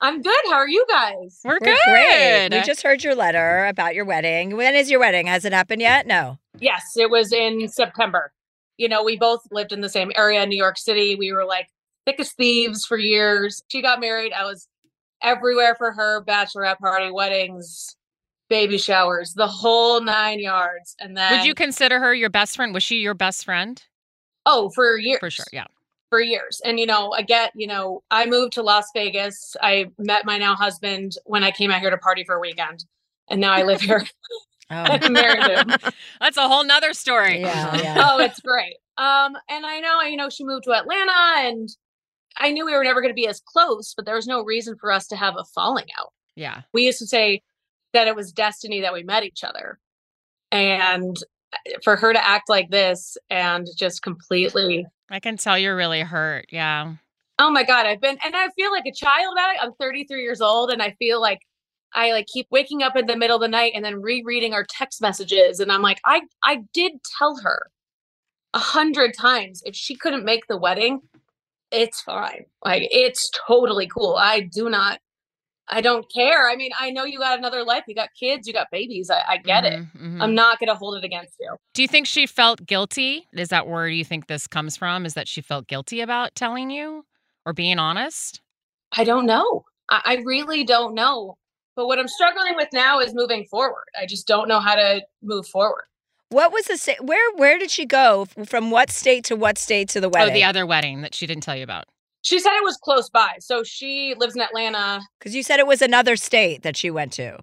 [0.00, 0.34] I'm good.
[0.46, 1.40] How are you guys?
[1.44, 1.78] We're, We're good.
[1.84, 2.48] great.
[2.52, 4.56] We just heard your letter about your wedding.
[4.56, 5.26] When is your wedding?
[5.26, 6.06] Has it happened yet?
[6.06, 6.38] No.
[6.60, 8.32] Yes, it was in September.
[8.76, 11.16] You know, we both lived in the same area in New York City.
[11.16, 11.68] We were like
[12.06, 13.62] thick as thieves for years.
[13.68, 14.32] She got married.
[14.32, 14.68] I was
[15.20, 17.96] everywhere for her bachelorette party, weddings,
[18.48, 20.96] baby showers, the whole nine yards.
[21.00, 22.72] And then, Would you consider her your best friend?
[22.74, 23.82] Was she your best friend?
[24.46, 25.18] oh, for years.
[25.20, 25.44] For sure.
[25.52, 25.66] Yeah.
[26.08, 26.62] for years.
[26.64, 29.54] And you know, I get, you know, I moved to Las Vegas.
[29.60, 32.84] I met my now husband when I came out here to party for a weekend.
[33.28, 34.06] And now I live here
[34.70, 35.68] Oh, I'm married him.
[36.20, 37.40] That's a whole nother story.
[37.40, 38.08] yeah, yeah.
[38.10, 38.76] oh, it's great.
[38.98, 41.68] Um, and I know, you know, she moved to Atlanta and
[42.36, 44.76] I knew we were never going to be as close, but there was no reason
[44.78, 46.12] for us to have a falling out.
[46.36, 46.62] Yeah.
[46.74, 47.42] We used to say
[47.98, 49.80] that it was destiny that we met each other.
[50.52, 51.16] And
[51.52, 56.02] uh, for her to act like this and just completely I can tell you're really
[56.02, 56.46] hurt.
[56.50, 56.94] Yeah.
[57.38, 59.60] Oh my god, I've been and I feel like a child about it.
[59.62, 61.40] I'm 33 years old and I feel like
[61.94, 64.64] I like keep waking up in the middle of the night and then rereading our
[64.68, 67.70] text messages and I'm like I I did tell her
[68.54, 71.00] a hundred times if she couldn't make the wedding,
[71.72, 72.44] it's fine.
[72.64, 74.16] Like it's totally cool.
[74.18, 75.00] I do not
[75.70, 76.48] I don't care.
[76.48, 77.84] I mean, I know you got another life.
[77.86, 79.10] You got kids, you got babies.
[79.10, 79.80] I, I get it.
[79.80, 80.22] Mhm, mhm.
[80.22, 81.56] I'm not gonna hold it against you.
[81.74, 83.26] Do you think she felt guilty?
[83.32, 85.04] Is that where you think this comes from?
[85.06, 87.04] Is that she felt guilty about telling you
[87.44, 88.40] or being honest?
[88.96, 89.64] I don't know.
[89.90, 91.36] I, I really don't know.
[91.76, 93.84] But what I'm struggling with now is moving forward.
[93.96, 95.84] I just don't know how to move forward.
[96.30, 97.32] What was the sta- where?
[97.36, 98.70] Where did she go from?
[98.70, 100.30] What state to what state to the wedding?
[100.30, 101.84] Oh, the other wedding that she didn't tell you about.
[102.28, 103.36] She said it was close by.
[103.40, 105.00] So she lives in Atlanta.
[105.18, 107.38] Because you said it was another state that she went to.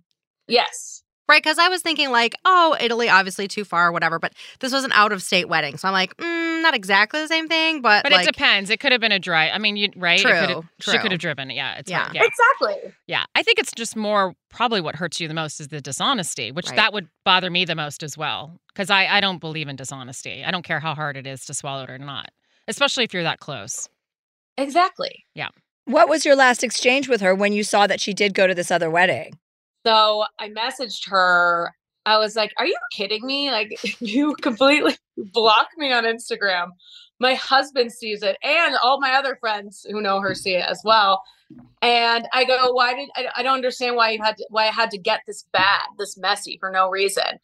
[0.47, 1.01] Yes.
[1.27, 4.19] Right, because I was thinking like, oh, Italy, obviously too far, or whatever.
[4.19, 7.27] But this was an out of state wedding, so I'm like, mm, not exactly the
[7.27, 8.69] same thing, but But like, it depends.
[8.69, 9.49] It could have been a dry.
[9.49, 10.19] I mean, you right?
[10.19, 11.49] It True, She could have driven.
[11.49, 11.79] Yeah.
[11.79, 12.03] It's Yeah.
[12.03, 12.21] hard, yeah.
[12.25, 12.93] Exactly.
[13.07, 13.23] Yeah.
[13.33, 16.67] I think it's just more probably what hurts you the most is the dishonesty, which
[16.67, 16.75] Right.
[16.75, 18.59] that would bother me the most as well.
[18.67, 20.43] Because I, I don't believe in dishonesty.
[20.45, 22.29] I don't care how hard it is to swallow it or not,
[22.67, 23.89] especially if you're that close.
[24.57, 25.25] Exactly.
[25.33, 25.49] Yeah.
[25.85, 28.55] What was your last exchange with her when you saw that she did go to
[28.55, 29.37] this other wedding?
[29.85, 31.73] So I messaged her.
[32.05, 33.51] I was like, Are you kidding me?
[33.51, 36.69] Like, you completely blocked me on Instagram.
[37.19, 40.81] My husband sees it, and all my other friends who know her see it as
[40.83, 41.21] well.
[41.81, 44.71] And I go, Why did I, I don't understand why you had to, why I
[44.71, 47.39] had to get this bad, this messy for no reason.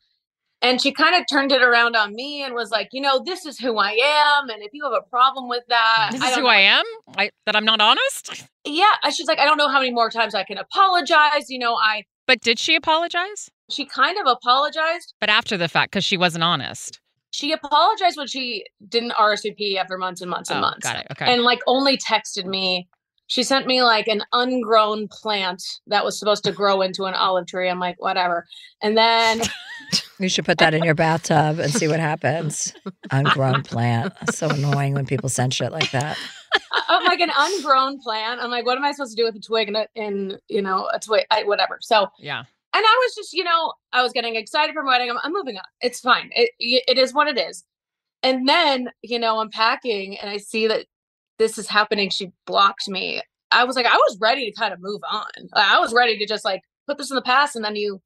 [0.64, 3.46] And she kind of turned it around on me and was like, You know, this
[3.46, 3.92] is who I
[4.40, 4.50] am.
[4.50, 6.60] And if you have a problem with that, This I is don't who know I
[6.60, 6.86] am?
[7.18, 8.46] I, that I'm not honest?
[8.64, 11.74] yeah she's like i don't know how many more times i can apologize you know
[11.74, 13.50] i But did she apologize?
[13.72, 17.00] she kind of apologized But after the fact, because she wasn't honest.
[17.32, 21.08] she apologized when she didn't rsvp after months and months and Oh, months got it.
[21.12, 21.34] Okay.
[21.34, 22.88] and like only texted me
[23.26, 27.48] she sent me like an ungrown plant that was supposed to grow into an olive
[27.48, 28.46] tree i'm like whatever
[28.84, 29.42] and then
[30.22, 32.74] You should put that in your bathtub and see what happens.
[33.12, 34.14] Ungrown plant.
[34.22, 36.18] It's so annoying when people send shit like that.
[36.90, 39.40] i'm like an ungrown plant i'm like what am i supposed to do with a
[39.40, 42.40] twig and, a, and you know a twig I, whatever so yeah.
[42.40, 45.10] and I was just, you know, I was getting excited for my wedding.
[45.10, 45.64] I'm, I'm moving on.
[45.82, 46.30] It's fine.
[46.34, 47.64] It, it is what it is.
[48.24, 50.86] And then, you know, I'm packing and I see that
[51.40, 52.10] this is happening.
[52.10, 53.22] She blocked me.
[53.52, 55.50] I was like, I was ready to kind of move on.
[55.54, 58.02] I was ready to just like put this in the past and then you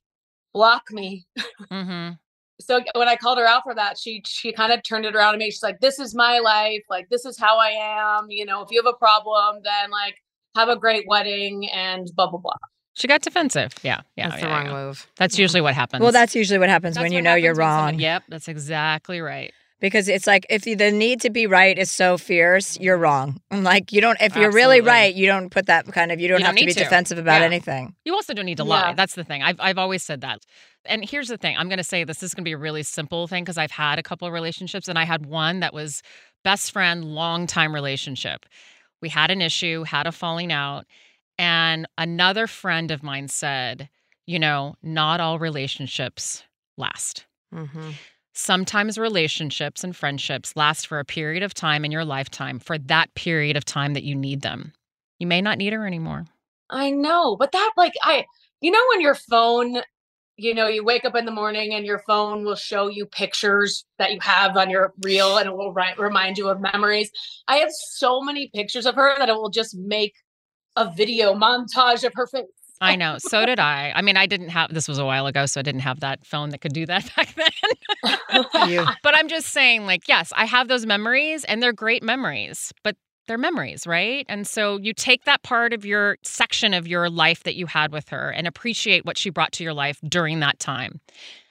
[0.55, 1.27] block me.
[1.71, 2.13] Mm-hmm.
[2.61, 5.33] So when I called her out for that, she she kind of turned it around
[5.33, 5.51] to me.
[5.51, 6.83] She's like, "This is my life.
[6.89, 8.27] Like this is how I am.
[8.29, 10.15] You know, if you have a problem, then like
[10.55, 12.53] have a great wedding and blah blah blah."
[12.93, 13.73] She got defensive.
[13.83, 14.85] Yeah, yeah, That's yeah, the wrong yeah.
[14.85, 15.07] move.
[15.17, 16.01] That's usually what happens.
[16.01, 17.99] Well, that's usually what happens That's when you what know you're happens when someone- wrong.
[17.99, 19.53] Yep, that's exactly right.
[19.85, 23.39] Because it's like if the need to be right is so fierce, you're wrong.
[23.51, 24.19] And Like you don't.
[24.19, 26.19] If you're really right, you don't put that kind of.
[26.19, 26.79] You don't You have don't to be to.
[26.79, 27.45] defensive about Yeah.
[27.45, 27.93] anything.
[28.03, 28.69] You also don't need to Yeah.
[28.69, 28.93] lie.
[28.93, 29.43] That's the thing.
[29.43, 30.39] I've I've always said that.
[30.85, 31.55] And here's the thing.
[31.55, 32.17] I'm going to say this.
[32.17, 34.33] This is going to be a really simple thing because I've had a couple of
[34.33, 36.01] relationships, and I had one that was
[36.43, 38.45] best friend, long time relationship.
[39.03, 40.85] We had an issue, had a falling out,
[41.37, 43.89] and another friend of mine said,
[44.25, 46.43] you know, not all relationships
[46.75, 47.25] last.
[47.53, 47.91] Mm-hmm.
[48.37, 53.13] Sometimes relationships and friendships last for a period of time in your lifetime, for that
[53.15, 54.73] period of time that you need them.
[55.19, 56.25] You may not need her anymore.
[56.69, 58.25] I know, but that like I
[58.59, 59.81] you know when your phone
[60.35, 63.85] you know you wake up in the morning and your phone will show you pictures
[63.99, 67.09] that you have on your reel and it will ri- remind you of memories.
[67.47, 70.13] I have so many pictures of her that it will just make
[70.75, 72.43] a video montage of her face.
[72.81, 73.17] I know.
[73.19, 73.91] So did I.
[73.95, 76.25] I mean, I didn't have this was a while ago, so I didn't have that
[76.25, 78.17] phone that could do that back then.
[79.03, 82.95] But I'm just saying, like, yes, I have those memories and they're great memories, but
[83.27, 84.25] they're memories, right?
[84.29, 87.91] And so you take that part of your section of your life that you had
[87.91, 90.99] with her and appreciate what she brought to your life during that time.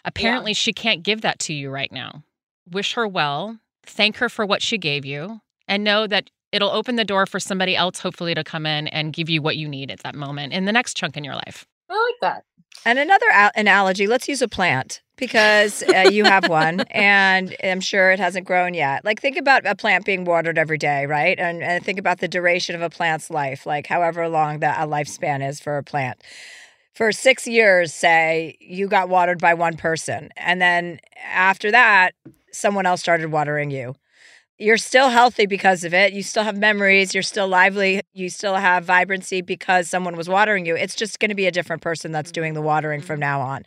[0.04, 2.22] Apparently, she can't give that to you right now.
[2.70, 6.94] Wish her well, thank her for what she gave you, and know that it'll open
[6.94, 9.90] the door for somebody else, hopefully, to come in and give you what you need
[9.90, 11.66] at that moment in the next chunk in your life.
[11.90, 12.44] I like that.
[12.86, 17.80] And another a- analogy, let's use a plant because uh, you have one and I'm
[17.80, 19.04] sure it hasn't grown yet.
[19.04, 21.38] Like think about a plant being watered every day, right?
[21.38, 24.86] And, and think about the duration of a plant's life, like however long that a
[24.86, 26.22] lifespan is for a plant.
[26.94, 32.14] For six years, say you got watered by one person, and then after that,
[32.52, 33.96] someone else started watering you.
[34.58, 36.12] You're still healthy because of it.
[36.12, 37.12] You still have memories.
[37.12, 38.02] You're still lively.
[38.12, 40.76] You still have vibrancy because someone was watering you.
[40.76, 43.20] It's just going to be a different person that's doing mm-hmm, the watering from mm-hmm.
[43.20, 43.64] now on.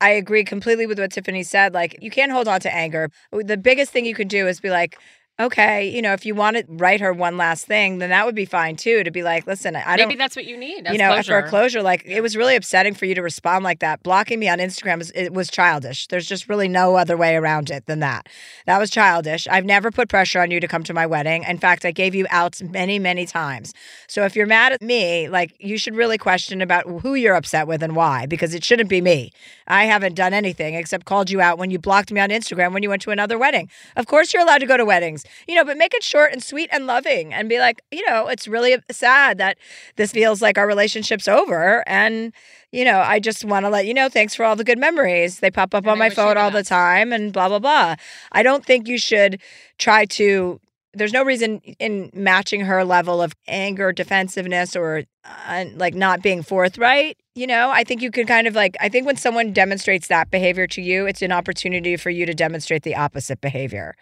[0.00, 1.72] I agree completely with what Tiffani said.
[1.72, 3.10] Like, you can't hold on to anger.
[3.32, 4.98] The biggest thing you can do is be like,
[5.38, 8.34] okay, you know, if you want to write her one last thing, then that would
[8.34, 9.04] be fine too.
[9.04, 10.86] To be like, listen, I don't Maybe that's what you need.
[10.90, 11.32] You know, closure.
[11.32, 14.02] for a closure, like it was really upsetting for you to respond like that.
[14.02, 16.06] Blocking me on Instagram was, it was childish.
[16.06, 18.28] There's just really no other way around it than that.
[18.66, 19.46] That was childish.
[19.48, 21.44] I've never put pressure on you to come to my wedding.
[21.44, 23.74] In fact, I gave you outs many, many times.
[24.06, 27.66] So if you're mad at me, like you should really question about who you're upset
[27.66, 29.32] with and why, because it shouldn't be me.
[29.66, 32.82] I haven't done anything except called you out when you blocked me on Instagram when
[32.82, 33.68] you went to another wedding.
[33.96, 36.42] Of course, you're allowed to go to weddings, you know, but make it short and
[36.42, 39.58] sweet and loving and be like, you know, it's really sad that
[39.96, 41.82] this feels like our relationship's over.
[41.88, 42.32] And,
[42.72, 45.40] you know, I just want to let you know, thanks for all the good memories.
[45.40, 47.96] They pop up And on my phone all the time and blah, blah, blah.
[48.32, 49.40] I don't think you should
[49.78, 50.60] try to.
[50.94, 55.02] There's no reason in matching her level of anger, defensiveness, or
[55.46, 57.18] uh, like not being forthright.
[57.34, 60.30] You know, I think you can kind of like, I think when someone demonstrates that
[60.30, 63.94] behavior to you, it's an opportunity for you to demonstrate the opposite behavior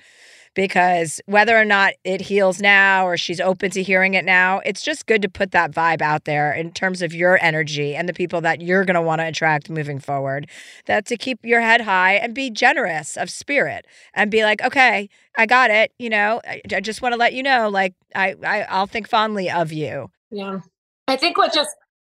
[0.55, 4.83] because whether or not it heals now or she's open to hearing it now, it's
[4.83, 8.13] just good to put that vibe out there in terms of your energy and the
[8.13, 10.49] people that you're going to want to attract moving forward.
[10.87, 15.09] That to keep your head high and be generous of spirit and be like, okay,
[15.37, 15.93] I got it.
[15.99, 19.09] You know, I, I just want to let you know, like, I, I I'll think
[19.09, 20.11] fondly of you.
[20.31, 20.61] Yeah.
[21.09, 21.71] I think what just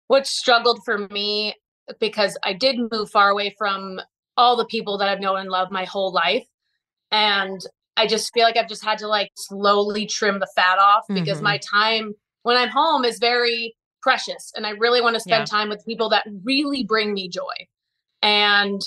[0.09, 1.55] what struggled for me
[2.01, 4.01] because I did move far away from
[4.37, 6.47] all the people that I've known and loved my whole life.
[7.11, 7.61] And
[7.97, 11.39] I just feel like I've just had to like slowly trim the fat off because
[11.39, 11.43] Mhm.
[11.45, 15.59] my time when I'm home is very precious and I really want to spend Yeah.
[15.59, 17.55] time with people that really bring me joy.
[18.23, 18.81] And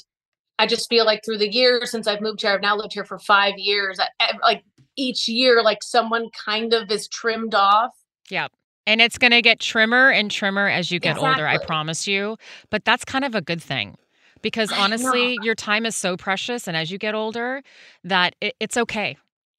[0.58, 3.06] I just feel like through the years since I've moved here, I've now lived here
[3.06, 4.00] for five years.
[4.00, 4.63] I, I- like
[4.95, 7.91] each year, like someone kind of is trimmed off.
[8.30, 8.48] Yeah.
[8.86, 12.38] And it's going to get trimmer and trimmer as you get older, I promise you.
[12.69, 13.98] But that's kind of a good thing
[14.41, 16.67] because honestly, your time is so precious.
[16.67, 17.62] And as you get older,
[18.04, 19.17] that it, it's okay.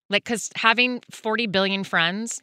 [0.09, 2.41] Like, because having 40 billion friends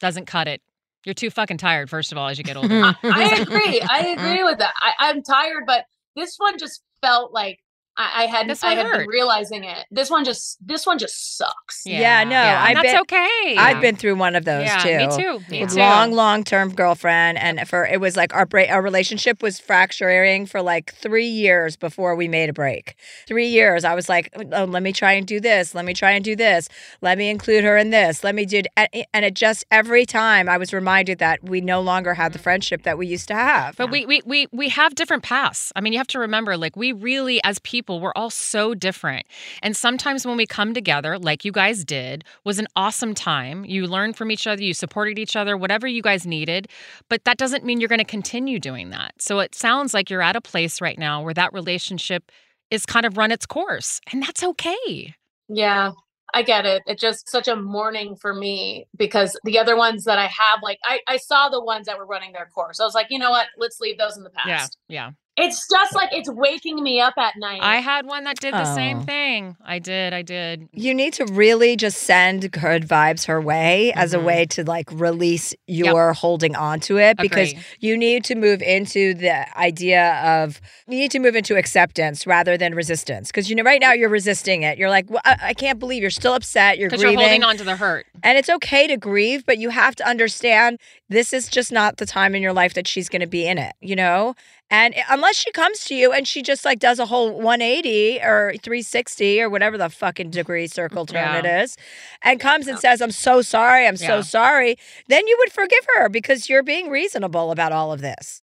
[0.00, 0.62] doesn't cut it.
[1.04, 2.82] You're too fucking tired, first of all, as you get older.
[2.82, 3.80] I, I agree.
[3.80, 4.72] I agree with that.
[4.80, 5.84] I, I'm tired, but
[6.16, 7.60] this one just felt like
[7.96, 9.86] I, I had This I one had been realizing it.
[9.90, 11.82] This one just this one just sucks.
[11.84, 13.56] Yeah, no, I've and that's been- okay.
[13.58, 14.96] I've been through one of those yeah, too.
[14.96, 15.50] Me too.
[15.50, 15.78] Me too.
[15.78, 20.46] long, long term girlfriend, and for it was like our break, our relationship was fracturing
[20.46, 22.94] for like three years before we made a break.
[23.26, 26.12] Three years, I was like, oh, let me try and do this, let me try
[26.12, 26.68] and do this,
[27.02, 30.06] let me include her in this, let me do, and eh, and it just every
[30.06, 32.42] time I was reminded that we no longer had the mm.
[32.42, 33.76] friendship that we used to have.
[33.76, 35.72] But we, we we we have different paths.
[35.76, 38.00] I mean, you have to remember, like we really, as people.
[38.00, 39.26] We're all so different.
[39.62, 43.64] And sometimes when we come together, like you guys did, was an awesome time.
[43.64, 46.68] You learned from each other, you supported each other, whatever you guys needed.
[47.08, 49.14] But that doesn't mean you're going to continue doing that.
[49.18, 52.30] So it sounds like you're at a place right now where that relationship
[52.70, 55.14] is kind of run its course, and that's okay.
[55.48, 55.92] Yeah,
[56.32, 56.82] I get it.
[56.86, 60.78] It's just such a mourning for me because the other ones that I have, like
[60.84, 62.78] I, I saw the ones that were running their course.
[62.78, 63.48] I was like, you know what?
[63.58, 64.78] Let's leave those in the past.
[64.88, 65.10] Yeah, yeah.
[65.40, 67.60] It's just like it's waking me up at night.
[67.62, 68.74] I had one that did the Oh.
[68.74, 69.56] same thing.
[69.64, 70.12] I did.
[70.12, 70.68] I did.
[70.72, 74.24] You need to really just send good vibes her way as a Mhm.
[74.24, 77.62] way to like release your holding on to it because Agree.
[77.80, 82.56] you need to move into the idea of you need to move into acceptance rather
[82.56, 84.78] than resistance because you know right now you're resisting it.
[84.78, 86.78] You're like, well, I, I can't believe you're still upset.
[86.78, 87.24] You're Because you're grieving.
[87.42, 88.06] holding on to the hurt.
[88.22, 90.78] And it's okay to grieve, but you have to understand
[91.08, 93.56] this is just not the time in your life that she's going to be in
[93.58, 94.34] it, you know?
[94.70, 98.20] And eh, unless she comes to you and she just like does a whole 180
[98.20, 101.76] or 360 or whatever the fucking degree circle turn it is
[102.22, 104.76] and comes and says, I'm so sorry, I'm so sorry,
[105.08, 108.42] then you would forgive her because you're being reasonable about all of this.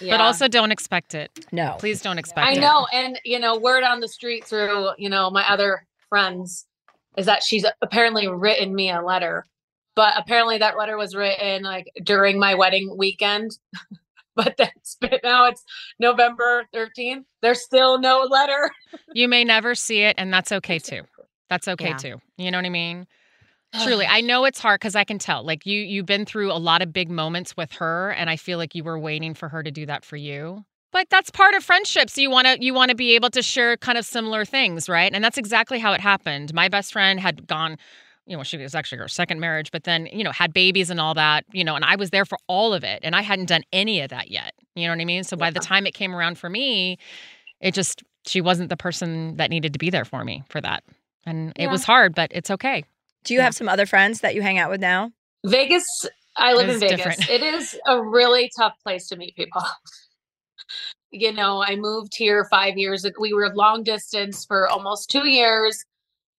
[0.00, 1.30] But also don't expect it.
[1.52, 1.76] No.
[1.78, 2.58] Please don't expect I it.
[2.58, 2.86] I know.
[2.92, 6.66] And, you know, word on the street through, you know, my other friends
[7.18, 9.44] is that she's apparently written me a letter.
[9.94, 13.58] But apparently that letter was written like during my wedding weekend.
[14.36, 15.62] but that's been now it's
[15.98, 17.24] November 13th.
[17.42, 18.70] There's still no letter.
[19.14, 21.02] You may never see it, and that's okay too.
[21.48, 21.96] That's okay Yeah.
[21.96, 22.20] too.
[22.36, 23.06] You know what I mean?
[23.82, 25.44] Truly, I know it's hard because I can tell.
[25.44, 28.58] Like you, you've been through a lot of big moments with her, and I feel
[28.58, 30.64] like you were waiting for her to do that for you.
[30.92, 32.18] But that's part of friendships.
[32.18, 35.12] You want to you want to be able to share kind of similar things, right?
[35.12, 36.52] And that's exactly how it happened.
[36.54, 37.76] My best friend had gone,
[38.30, 41.00] you know, she was actually her second marriage, but then you know had babies and
[41.00, 43.46] all that, you know, and I was there for all of it, and I hadn't
[43.46, 44.54] done any of that yet.
[44.76, 45.24] You know what I mean?
[45.24, 46.96] So by the time it came around for me,
[47.60, 50.84] it just she wasn't the person that needed to be there for me for that,
[51.26, 52.84] and it was hard, but it's okay.
[53.24, 55.10] Do you have some other friends that you hang out with now?
[55.44, 55.84] Vegas,
[56.36, 56.96] I live in Vegas.
[56.98, 57.28] different.
[57.28, 59.62] It is a really tough place to meet people.
[61.10, 63.16] you know, I moved here five years ago.
[63.20, 65.84] We were long distance for almost two years.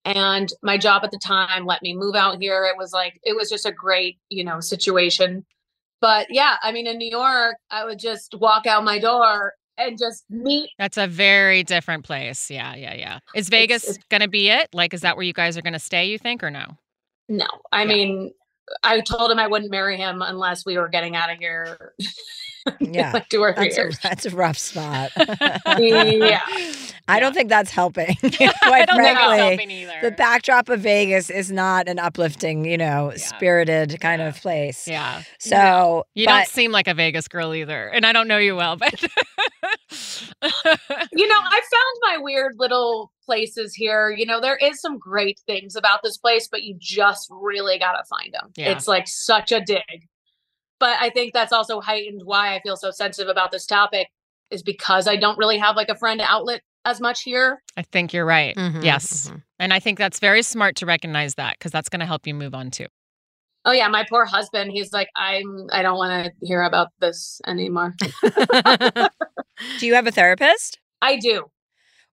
[0.05, 2.65] And my job at the time let me move out here.
[2.65, 5.45] It was like, it was just a great, you know, situation.
[6.01, 9.97] But yeah, I mean, in New York, I would just walk out my door and
[9.97, 10.69] just meet.
[10.79, 12.49] That's a very different place.
[12.49, 13.19] Yeah, yeah, yeah.
[13.35, 14.69] Is Vegas it's- gonna be it?
[14.73, 16.05] Like, is that where you guys are gonna stay?
[16.05, 16.77] You think or no?
[17.29, 17.87] No, I Yeah.
[17.87, 18.33] mean,
[18.83, 21.93] I told him I wouldn't marry him unless we were getting out of here.
[22.79, 23.11] in Yeah.
[23.13, 25.11] like two or three That's a, that's a rough spot.
[25.77, 26.41] Yeah.
[27.07, 28.15] I don't think that's helping.
[28.15, 29.37] Quite I don't think it's frankly.
[29.37, 29.99] helping either.
[30.03, 33.17] the backdrop of Vegas is not an uplifting, you know, Yeah.
[33.17, 34.27] spirited kind Yeah.
[34.29, 34.87] of place.
[34.87, 38.37] yeah, So, you but don't seem like a Vegas girl either, and I don't know
[38.37, 39.09] you well, but you
[41.27, 44.11] know, I found my weird little places here.
[44.11, 47.93] You know, there is some great things about this place, but you just really got
[47.93, 48.51] to find them.
[48.55, 48.71] Yeah.
[48.71, 50.07] It's like such a dig.
[50.81, 54.07] But I think that's also heightened why I feel so sensitive about this topic
[54.49, 57.61] is because I don't really have like a friend outlet as much here.
[57.77, 58.55] I think you're right.
[58.55, 59.43] Mhm, yes, mhm.
[59.59, 62.33] and I think that's very smart to recognize that because that's going to help you
[62.33, 62.87] move on too.
[63.63, 67.39] Oh yeah, my poor husband, he's like I'm I don't want to hear about this
[67.45, 67.93] anymore.
[69.77, 70.79] do you have a therapist?
[71.03, 71.45] I do.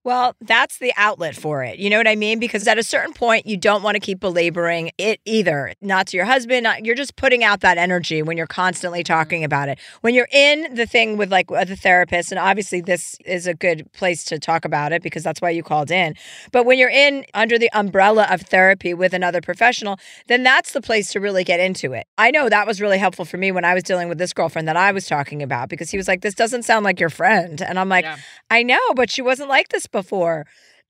[0.08, 1.78] Well, that's the outlet for it.
[1.78, 2.38] You know what I mean?
[2.38, 5.74] Because at a certain point, you don't want to keep belaboring it either.
[5.82, 6.64] Not to your husband.
[6.64, 9.12] Not, you're just putting out that energy when you're constantly mm-hmm.
[9.12, 9.78] talking about it.
[10.00, 13.92] When you're in the thing with like the therapist, and obviously this is a good
[13.92, 16.14] place to talk about it because that's why you called in.
[16.52, 20.80] But when you're in under the umbrella of therapy with another professional, then that's the
[20.80, 22.06] place to really get into it.
[22.16, 24.68] I know that was really helpful for me when I was dealing with this girlfriend
[24.68, 27.60] that I was talking about because he was like, This doesn't sound like your friend.
[27.60, 28.16] And I'm like, Yeah.
[28.48, 29.97] I know, but she wasn't like this before.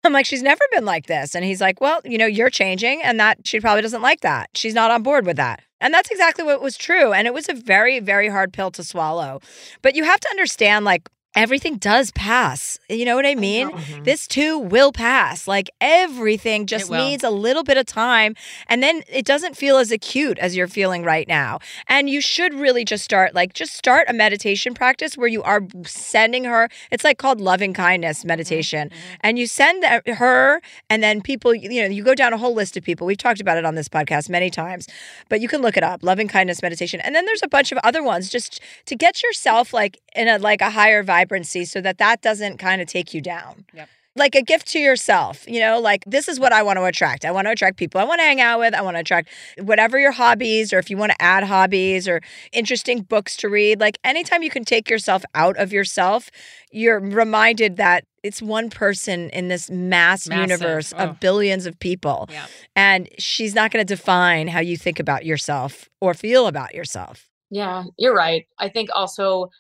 [0.05, 1.35] I'm like, she's never been like this.
[1.35, 4.51] And he's like, well, you know, you're changing and that she probably doesn't like that.
[4.55, 5.61] She's not on board with that.
[5.81, 7.13] And that's exactly what was true.
[7.13, 9.41] And it was a very, very hard pill to swallow.
[9.83, 12.79] But you have to understand, like, everything does pass.
[12.89, 13.71] You know what I mean?
[14.03, 15.47] This too will pass.
[15.47, 18.35] Like everything just needs a little bit of time.
[18.67, 21.61] And then it doesn't feel as acute as you're feeling right now.
[21.87, 25.63] And you should really just start, like, just start a meditation practice where you are
[25.85, 26.69] sending her.
[26.91, 28.91] It's like called loving kindness meditation.
[29.21, 30.61] And you send that- her,
[30.91, 33.07] and then people, you know, you go down a whole list of people.
[33.07, 34.89] We've talked about it on this podcast many times,
[35.29, 37.01] but you can look it up loving kindness meditation.
[37.01, 40.39] And then there's a bunch of other ones just to get yourself like in a
[40.39, 43.89] like a higher vibrancy so that that doesn't kind of take you down Yep.
[44.17, 47.25] like a gift to yourself, you know, like this is what I want to attract.
[47.25, 48.75] I want to attract people I want to hang out with.
[48.75, 49.29] I want to attract
[49.61, 52.21] whatever your hobbies or if you want to add hobbies or
[52.53, 53.79] interesting books to read.
[53.81, 56.31] Like anytime you can take yourself out of yourself,
[56.73, 60.51] you're reminded that it's one person in this mass Massive.
[60.51, 61.05] universe Oh.
[61.05, 62.29] of billions of people.
[62.33, 62.47] Yeah.
[62.75, 67.29] And she's not going to define how you think about yourself or feel about yourself.
[67.51, 68.47] Yeah, you're right.
[68.59, 69.51] I think also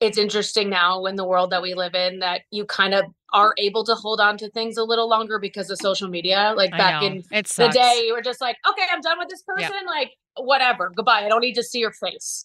[0.00, 3.54] it's interesting now in the world that we live in that you kind of are
[3.58, 6.52] able to hold on to things a little longer because of social media.
[6.56, 9.42] Like back in it the day, you were just like, okay, I'm done with this
[9.58, 9.68] Yeah.
[9.68, 9.86] person.
[9.86, 11.24] Like, whatever, goodbye.
[11.24, 12.44] I don't need to see your face.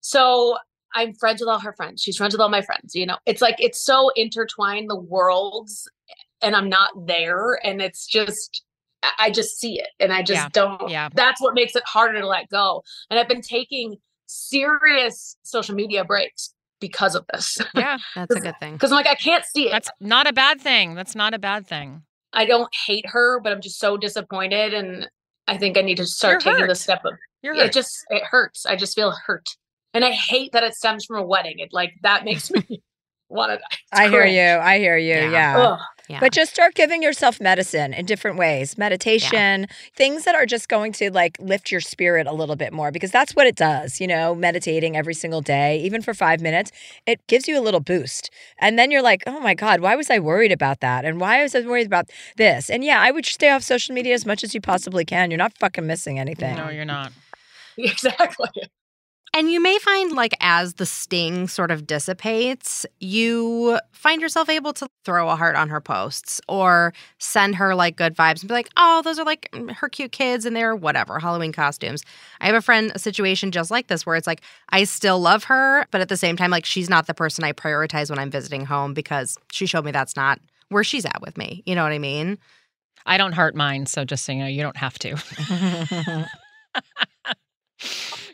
[0.00, 0.56] So
[0.94, 2.02] I'm friends with all her friends.
[2.02, 2.94] She's friends with all my friends.
[2.94, 5.88] You know, it's like it's so intertwined, the worlds,
[6.40, 7.60] and I'm not there.
[7.64, 8.64] And it's just,
[9.02, 10.48] I- I just see it and I just Yeah.
[10.52, 10.88] don't.
[10.88, 11.10] Yeah.
[11.12, 12.82] That's what makes it harder to let go.
[13.10, 17.58] And I've been taking serious social media breaks because of this.
[17.74, 17.98] Yeah.
[18.14, 18.74] That's a good thing.
[18.74, 19.72] Because I'm like, I can't see it.
[19.72, 20.94] That's not a bad thing.
[20.94, 22.02] That's not a bad thing.
[22.32, 24.74] I don't hate her, but I'm just so disappointed.
[24.74, 25.08] And
[25.46, 28.22] I think I need to start You're taking the step of You're it just it
[28.24, 28.66] hurts.
[28.66, 29.46] I just feel hurt.
[29.94, 31.58] And I hate that it stems from a wedding.
[31.58, 32.82] It like that makes me
[33.28, 34.60] want to I hear you.
[34.60, 35.14] I hear you.
[35.14, 35.30] Yeah.
[35.30, 35.76] Yeah.
[36.08, 36.14] Ugh.
[36.14, 36.20] Yeah.
[36.20, 38.78] But just start giving yourself medicine in different ways.
[38.78, 42.90] Meditation, things that are just going to like lift your spirit a little bit more
[42.90, 46.72] because that's what it does, you know, meditating every single day, even for 5 minutes,
[47.06, 48.30] it gives you a little boost.
[48.58, 51.04] And then you're like, "Oh my god, why was I worried about that?
[51.04, 54.14] And why was I worried about this?" And yeah, I would stay off social media
[54.14, 55.30] as much as you possibly can.
[55.30, 56.56] You're not fucking missing anything.
[56.56, 57.12] No, you're not.
[57.80, 58.48] Exactly.
[59.34, 64.72] And you may find, like, as the sting sort of dissipates, you find yourself able
[64.74, 68.54] to throw a heart on her posts or send her like good vibes and be
[68.54, 72.02] like, oh, those are like her cute kids and they're whatever, Halloween costumes.
[72.40, 75.44] I have a friend, a situation just like this where it's like, I still love
[75.44, 78.30] her, but at the same time, like, she's not the person I prioritize when I'm
[78.30, 81.62] visiting home because she showed me that's not where she's at with me.
[81.66, 82.38] You know what I mean?
[83.06, 86.26] I don't heart mine, so just so you know, you don't have to.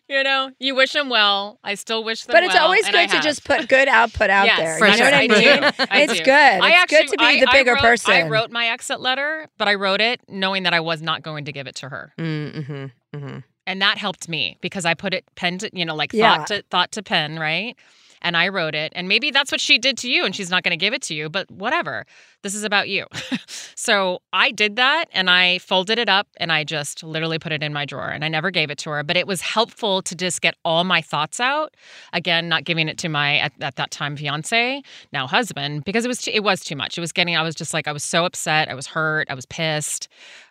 [0.09, 1.59] you know, you wish them well.
[1.65, 4.47] I still wish them But it's well, always good to just put good output out
[4.47, 4.79] Yes, there.
[4.79, 5.65] for you know what I I mean?
[5.91, 6.25] I it's do.
[6.25, 6.31] good.
[6.33, 8.13] I it's actually, good to be I- the bigger wrote- person.
[8.15, 11.45] I wrote my exit letter, but I wrote it knowing that I was not going
[11.47, 12.13] to give it to her.
[12.19, 12.87] Mm-hmm.
[13.17, 13.39] Mm-hmm.
[13.67, 16.37] and that helped me because I put it pen to you know like Yeah.
[16.39, 17.77] thought to thought to pen right
[18.25, 20.65] and I wrote it and maybe that's what she did to you and she's not
[20.65, 22.07] going to give it to you but whatever.
[22.43, 23.07] This is about you.
[23.77, 27.63] So I did that and I folded it up and I just literally put it
[27.63, 30.15] in my drawer and I never gave it to her but it was helpful to
[30.15, 31.75] just get all my thoughts out.
[32.15, 36.09] Again not giving it to my at, at that time fiance now husband because it
[36.09, 36.97] was too, it was too much.
[36.97, 39.35] It was getting I was just like I was so upset I was hurt I
[39.35, 40.09] was pissed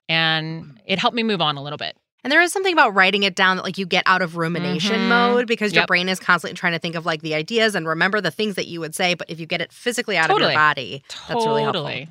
[0.08, 0.78] and mm.
[0.86, 3.36] it helped me move on a little bit And there is something about writing it
[3.36, 5.10] down that like you get out of rumination Mhm.
[5.10, 8.22] mode because your brain is constantly trying to think of like the ideas and remember
[8.22, 9.14] the things that you would say.
[9.14, 11.84] But if you get it physically out of your body, that's really helpful.
[11.84, 12.10] Totally.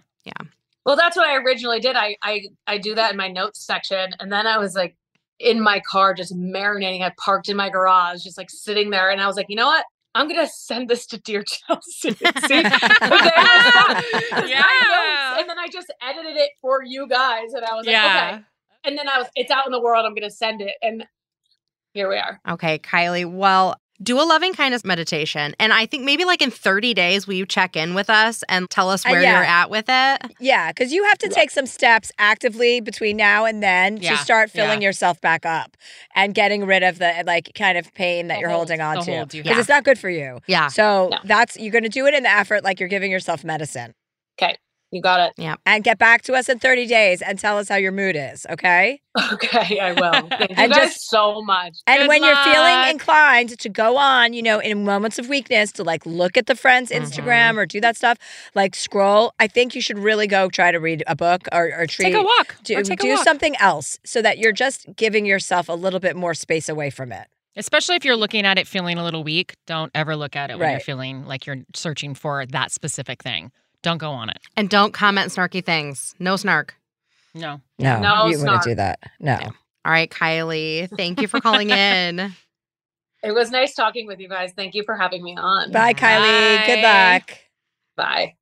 [0.85, 1.95] Well, that's what I originally did.
[1.97, 4.97] I I I do that in my notes section, and then I was like
[5.39, 7.03] in my car just marinating.
[7.03, 9.67] I parked in my garage, just like sitting there, and I was like, you know
[9.67, 9.85] what?
[10.15, 12.11] I'm gonna send this to Dear Chelsea.
[12.11, 12.63] See, But there was
[13.01, 14.03] that.
[14.13, 15.39] It was my Yeah.
[15.41, 18.31] and then I just edited it for you guys, and I was like, Yeah.
[18.35, 18.45] okay.
[18.85, 20.05] And then I was, it's out in the world.
[20.07, 21.07] I'm gonna send it, and
[21.95, 22.41] here we are.
[22.49, 23.31] Okay, Kylie.
[23.31, 25.55] Well, do a loving kindness meditation.
[25.61, 28.69] And I think maybe like in 30 days, will you check in with us and
[28.69, 29.35] tell us Uh, where yeah.
[29.37, 30.23] you're at with it?
[30.41, 31.35] Yeah, because you have to Yeah.
[31.35, 34.87] take some steps actively between now and then Yeah, to start filling yeah.
[34.89, 35.77] yourself back up
[36.17, 39.05] and getting rid of the like kind of pain that The you're hold- holding on
[39.05, 39.27] to.
[39.37, 39.59] Because have.
[39.61, 40.41] it's not good for you.
[40.49, 40.67] Yeah.
[40.67, 41.19] So No.
[41.23, 43.95] that's you're gonna do it in the effort like you're giving yourself medicine.
[44.93, 45.33] You got it.
[45.39, 45.57] Yeah.
[45.65, 48.47] And get back to us in 30 days and tell us how your mood is,
[48.51, 49.01] okay?
[49.33, 50.13] Okay, I will.
[50.29, 51.79] Thank you And guys just- so much.
[51.87, 55.73] And Good when you're feeling inclined to go on, you know, in moments of weakness
[55.73, 57.05] to like look at the friend's Mm-hmm.
[57.05, 58.19] Instagram or do that stuff,
[58.55, 61.87] like scroll, I think you should really go try to read a book or, or
[61.87, 62.57] treat Take a walk.
[62.63, 63.25] do, or take a do walk.
[63.25, 67.13] something else so that you're just giving yourself a little bit more space away from
[67.13, 67.27] it.
[67.57, 70.59] Especially if you're looking at it feeling a little weak, don't ever look at it
[70.59, 73.51] when you're feeling like you're searching for that specific thing.
[73.83, 74.39] Don't go on it.
[74.57, 76.15] And don't comment snarky things.
[76.19, 76.75] No snark.
[77.35, 77.61] No.
[77.79, 79.01] No, No, you it's wouldn't do that.
[79.19, 79.37] No.
[79.39, 79.47] No.
[79.85, 80.89] All right, Kylie.
[80.97, 82.33] Thank you for calling in.
[83.23, 84.53] It was nice talking with you guys.
[84.55, 85.73] Thank you for having me on.
[85.73, 86.67] Bye, Kylie.
[86.67, 87.39] Good luck.
[87.97, 88.35] Bye.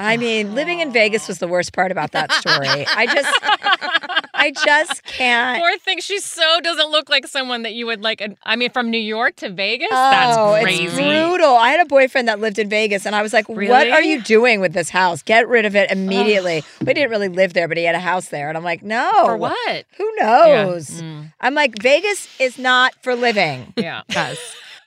[0.00, 2.86] I mean, living in Vegas was the worst part about that story.
[2.86, 3.38] I just,
[4.34, 5.60] I just can't.
[5.60, 6.00] Poor thing.
[6.00, 8.22] She so doesn't look like someone that you would like.
[8.44, 9.88] I mean, from New York to Vegas?
[9.90, 11.02] Oh, That's it's crazy.
[11.02, 11.54] brutal.
[11.54, 14.22] I had a boyfriend that lived in Vegas, and I was like, "What are you
[14.22, 15.22] doing with this house?
[15.22, 18.28] Get rid of it immediately." we didn't really live there, but he had a house
[18.28, 19.84] there, and I'm like, "No, For what?
[19.98, 20.64] Who Yeah.
[20.64, 24.02] knows?" Mm, I'm like, Vegas is not for living; yeah.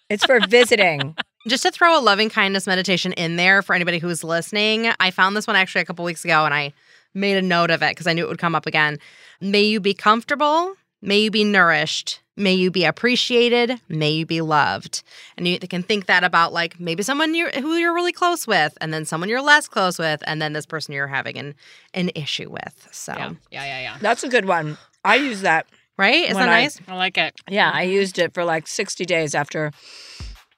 [0.09, 1.15] it's for visiting.
[1.47, 5.35] Just to throw a loving kindness meditation in there for anybody who's listening, I found
[5.35, 6.73] this one actually a couple weeks ago and I
[7.13, 8.97] made a note of it because I knew it would come up again.
[9.41, 13.79] May you be comfortable, may you be nourished, May you be appreciated.
[13.89, 15.03] May you be loved.
[15.37, 18.75] And you can think that about like maybe someone you're, who you're really close with,
[18.81, 21.53] and then someone you're less close with, and then this person you're having an,
[21.93, 22.87] an issue with.
[22.91, 23.97] So, Yeah, yeah, yeah, yeah.
[24.01, 24.77] That's a good one.
[25.05, 25.67] I use that.
[25.95, 26.23] right?
[26.23, 26.79] Isn't When that I- nice?
[26.87, 27.35] I like it.
[27.47, 27.93] Yeah, I mm-hmm.
[27.93, 29.71] used it for like 60 days after,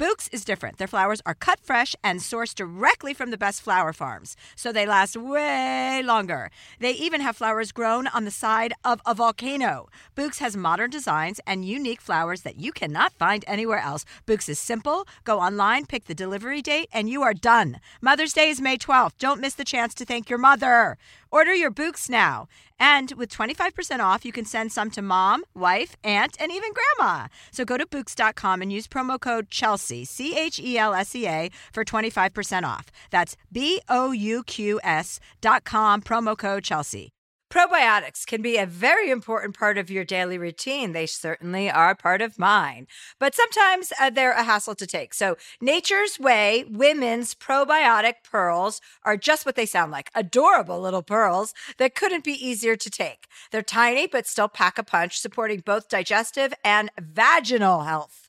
[0.00, 0.78] Bouqs is different.
[0.78, 4.86] Their flowers are cut fresh and sourced directly from the best flower farms, so they
[4.86, 6.50] last way longer.
[6.78, 9.90] They even have flowers grown on the side of a volcano.
[10.16, 14.06] Bouqs has modern designs and unique flowers that you cannot find anywhere else.
[14.26, 15.06] Bouqs is simple.
[15.24, 17.78] Go online, pick the delivery date, and you are done.
[18.00, 19.18] Mother's Day is May 12th.
[19.18, 20.96] Don't miss the chance to thank your mother.
[21.30, 22.48] Order your Bouqs now.
[22.80, 27.28] And with 25% off, you can send some to mom, wife, aunt, and even grandma.
[27.50, 31.26] So go to Bouqs.com and use promo code Chelsea, C H E L S E
[31.26, 32.86] A, for 25% off.
[33.10, 37.12] That's B O U Q S dot com, promo code Chelsea.
[37.50, 40.92] Probiotics can be a very important part of your daily routine.
[40.92, 42.86] They certainly are part of mine,
[43.18, 45.12] but sometimes uh, they're a hassle to take.
[45.12, 51.52] So, Nature's Way women's probiotic pearls are just what they sound like adorable little pearls
[51.78, 53.26] that couldn't be easier to take.
[53.50, 58.28] They're tiny, but still pack a punch, supporting both digestive and vaginal health.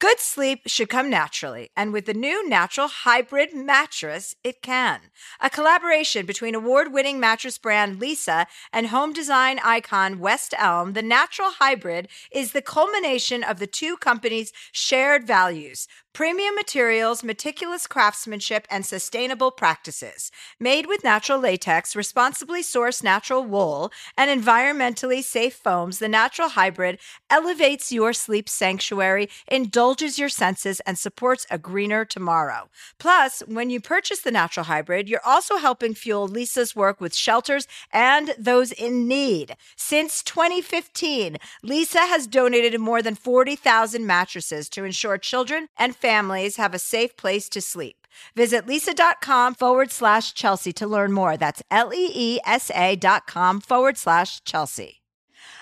[0.00, 5.00] Good sleep should come naturally, and with the new Natural Hybrid mattress, it can.
[5.40, 11.02] A collaboration between award winning mattress brand Leesa and home design icon West Elm, the
[11.02, 18.66] Natural Hybrid is the culmination of the two companies' shared values premium materials, meticulous craftsmanship,
[18.72, 20.32] and sustainable practices.
[20.58, 26.98] Made with natural latex, responsibly sourced natural wool, and environmentally safe foams, the Natural Hybrid
[27.30, 29.87] elevates your sleep sanctuary, indulges
[30.18, 32.68] your senses, and supports a greener tomorrow.
[32.98, 37.66] Plus, when you purchase the Natural Hybrid, you're also helping fuel Leesa's work with shelters
[37.92, 39.56] and those in need.
[39.76, 46.74] Since 2015, Leesa has donated more than 40,000 mattresses to ensure children and families have
[46.74, 48.06] a safe place to sleep.
[48.34, 51.36] Visit leesa.com forward slash Chelsea to learn more.
[51.36, 54.97] That's L E E S A dot com forward slash Chelsea.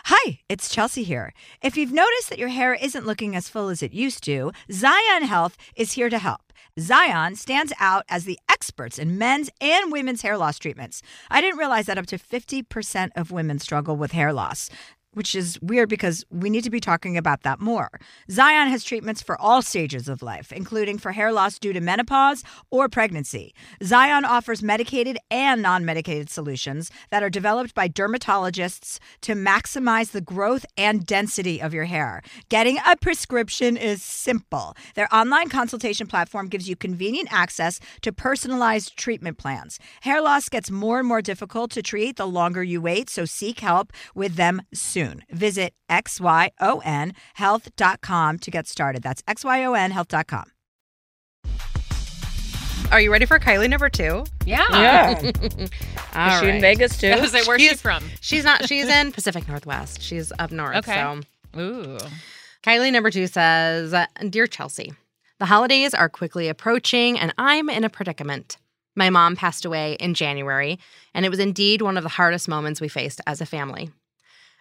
[0.09, 1.33] Hi, it's Chelsea here.
[1.61, 5.23] If you've noticed that your hair isn't looking as full as it used to, Xyon
[5.23, 6.53] Health is here to help.
[6.79, 11.03] Xyon stands out as the experts in men's and women's hair loss treatments.
[11.29, 14.71] I didn't realize that up to 50% of women struggle with hair loss
[15.17, 17.89] which is weird because we need to be talking about that more.
[18.29, 22.45] Xyon has treatments for all stages of life, including for hair loss due to menopause
[22.71, 23.55] or pregnancy.
[23.81, 30.21] Xyon offers medicated and non medicated solutions that are developed by dermatologists to maximize the
[30.21, 32.21] growth and density of your hair.
[32.51, 34.77] Getting a prescription is simple.
[34.97, 39.79] Their online consultation platform gives you convenient access to personalized treatment plans.
[40.03, 43.61] Hair loss gets more and more difficult to treat the longer you wait, so seek
[43.61, 45.06] help with them soon.
[45.31, 49.03] Visit xyonhealth.com to get started.
[49.03, 50.45] That's xyonhealth.com.
[52.93, 54.25] Are you ready for Kylie number two?
[54.45, 54.65] Yeah.
[54.71, 55.21] Yeah.
[56.15, 56.61] All Is she in right.
[56.61, 57.09] Vegas too?
[57.17, 58.05] I was like, where's she She's- from?
[58.21, 58.69] She's not.
[58.69, 60.01] She's in Pacific Northwest.
[60.03, 60.77] She's up north.
[60.77, 60.95] Okay.
[60.95, 61.21] So
[61.61, 61.99] Ooh.
[62.63, 63.93] Kylie number two says,
[64.31, 64.93] Dear Chelsea,
[65.41, 68.57] the holidays are quickly approaching and I'm in a predicament.
[68.95, 70.79] My mom passed away in January,
[71.13, 73.91] and it was indeed one of the hardest moments we faced as a family.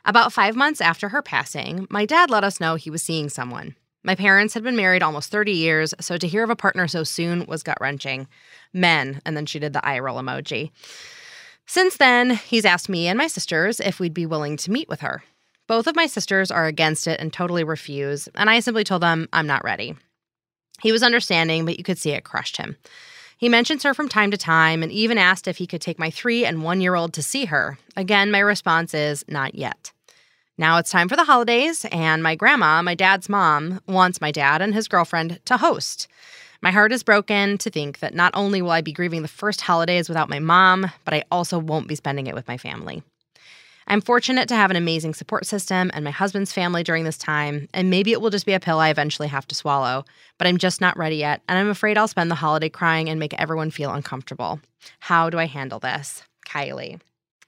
[0.07, 3.75] About five months after her passing, my dad let us know he was seeing someone.
[4.03, 7.03] My parents had been married almost 30 years, so to hear of a partner so
[7.03, 8.27] soon was gut wrenching.
[8.71, 10.69] Men, and then she did the eye roll emoji.
[11.65, 15.01] Since then, he's asked me and my sisters if we'd be willing to meet with
[15.01, 15.23] her.
[15.65, 19.27] Both of my sisters are against it and totally refuse, and I simply told them
[19.33, 19.95] I'm not ready.
[20.83, 22.77] He was understanding, but you could see it crushed him.
[23.39, 26.11] He mentions her from time to time and even asked if he could take my
[26.11, 27.79] three and one year old to see her.
[27.95, 29.91] Again, my response is not yet.
[30.57, 34.61] Now it's time for the holidays, and my grandma, my dad's mom, wants my dad
[34.61, 36.07] and his girlfriend to host.
[36.61, 39.59] My heart is broken to think that not only will I be grieving the first
[39.59, 43.03] holidays without my mom, but I also won't be spending it with my family.
[43.87, 47.67] I'm fortunate to have an amazing support system and my husband's family during this time,
[47.73, 50.05] and maybe it will just be a pill I eventually have to swallow,
[50.37, 53.19] but I'm just not ready yet, and I'm afraid I'll spend the holiday crying and
[53.19, 54.61] make everyone feel uncomfortable.
[55.01, 56.23] How do I handle this?
[56.47, 57.01] Kylie.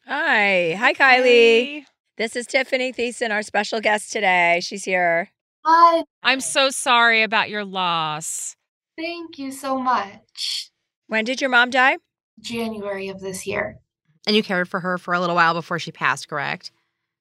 [0.05, 0.73] Hi.
[0.73, 1.85] Hi, Kylie.
[2.17, 4.59] This is Tiffani Thiessen, our special guest today.
[4.63, 5.29] She's here.
[5.63, 6.03] Hi.
[6.23, 8.55] I'm so sorry about your loss.
[8.97, 10.71] Thank you so much.
[11.05, 11.97] When did your mom die?
[12.39, 13.77] January of this year.
[14.25, 16.71] And you cared for her for a little while before she passed, correct?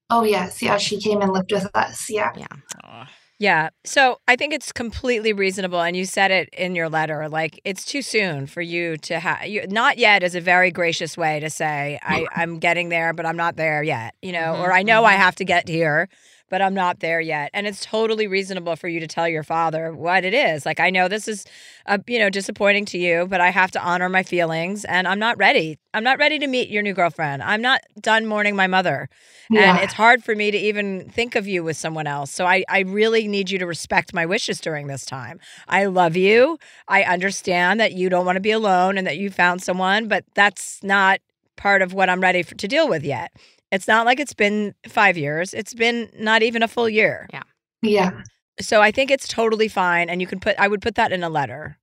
[0.09, 0.63] Oh, yes.
[0.63, 2.09] Yeah, she came and lived with us.
[2.09, 2.33] Yeah.
[2.35, 2.47] Yeah.
[2.83, 3.11] Aw.
[3.39, 3.69] Yeah.
[3.85, 5.81] So I think it's completely reasonable.
[5.83, 7.29] And you said it in your letter.
[7.29, 11.39] Like, it's too soon for you to have, not yet is a very gracious way
[11.41, 14.73] to say, I, I'm getting there, but I'm not there yet, you know, Mhm, or
[14.73, 15.19] I know I mhm.
[15.19, 16.09] have to get here,
[16.49, 17.51] but I'm not there yet.
[17.53, 20.65] And it's totally reasonable for you to tell your father what it is.
[20.65, 21.45] Like, I know this is,
[21.87, 25.19] uh, you know, disappointing to you, but I have to honor my feelings and I'm
[25.19, 25.79] not ready.
[25.95, 27.43] I'm not ready to meet your new girlfriend.
[27.43, 29.09] I'm not done mourning my mother.
[29.51, 32.33] And it's hard for me to even think of you with someone else.
[32.33, 35.41] So I, I really need you to respect my wishes during this time.
[35.69, 36.59] I love you.
[36.89, 40.25] I understand that you don't want to be alone and that you found someone, but
[40.35, 41.21] that's not
[41.57, 43.33] part of what I'm ready for, to deal with yet.
[43.73, 45.53] It's not like it's been five years.
[45.55, 47.27] It's been not even a full year.
[47.33, 47.43] yeah.
[47.83, 48.23] Yeah.
[48.61, 50.09] So I think it's totally fine.
[50.09, 51.77] And you can put, I would put that in a letter.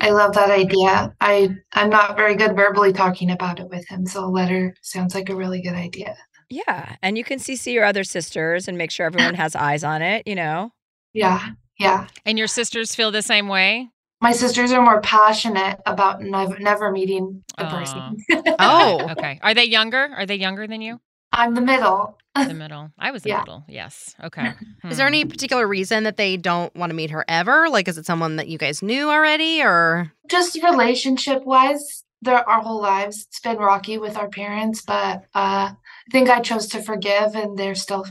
[0.00, 1.14] I love that idea.
[1.20, 5.14] I I'm not very good verbally talking about it with him, so a letter sounds
[5.14, 6.16] like a really good idea.
[6.50, 6.96] Yeah.
[7.02, 10.26] And you can CC your other sisters and make sure everyone has eyes on it,
[10.26, 10.70] you know?
[11.14, 11.50] Yeah.
[11.78, 12.08] Yeah.
[12.26, 13.88] And your sisters feel the same way?
[14.20, 17.78] My sisters are more passionate about never never meeting the Aw.
[17.78, 18.54] person.
[18.58, 19.06] Oh.
[19.12, 19.38] Okay.
[19.42, 20.10] Are they younger?
[20.16, 21.00] Are they younger than you?
[21.36, 22.16] I'm the middle.
[22.34, 22.90] The middle.
[22.98, 23.40] I was the Yeah.
[23.40, 23.64] middle.
[23.68, 24.14] Yes.
[24.22, 24.52] Okay.
[24.90, 25.14] Is there Hmm.
[25.14, 27.68] any particular reason that they don't want to meet her ever?
[27.68, 32.60] Like, is it someone that you guys knew already, or Just relationship wise, there our
[32.60, 35.76] whole lives it's been rocky with our parents, but uh, I
[36.12, 38.04] think I chose to forgive, and they're still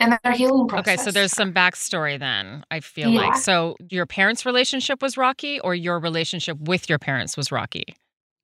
[0.00, 0.94] in their healing process.
[0.94, 3.20] Okay, so there's some backstory then, I feel Yeah.
[3.28, 3.36] like.
[3.36, 7.84] So your parents' relationship was rocky or your relationship with your parents was rocky?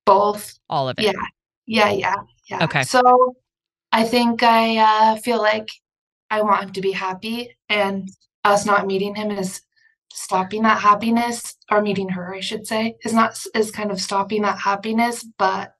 [0.05, 0.57] both.
[0.69, 1.03] All of it.
[1.05, 1.11] Yeah,
[1.67, 2.15] yeah, yeah,
[2.49, 2.63] yeah.
[2.63, 2.83] Okay.
[2.83, 3.35] So
[3.91, 5.69] I think I uh, feel like
[6.29, 8.09] I want him to be happy, and
[8.43, 9.61] us not meeting him is
[10.13, 14.41] stopping that happiness, or meeting her, I should say, is not is kind of stopping
[14.43, 15.25] that happiness.
[15.37, 15.73] But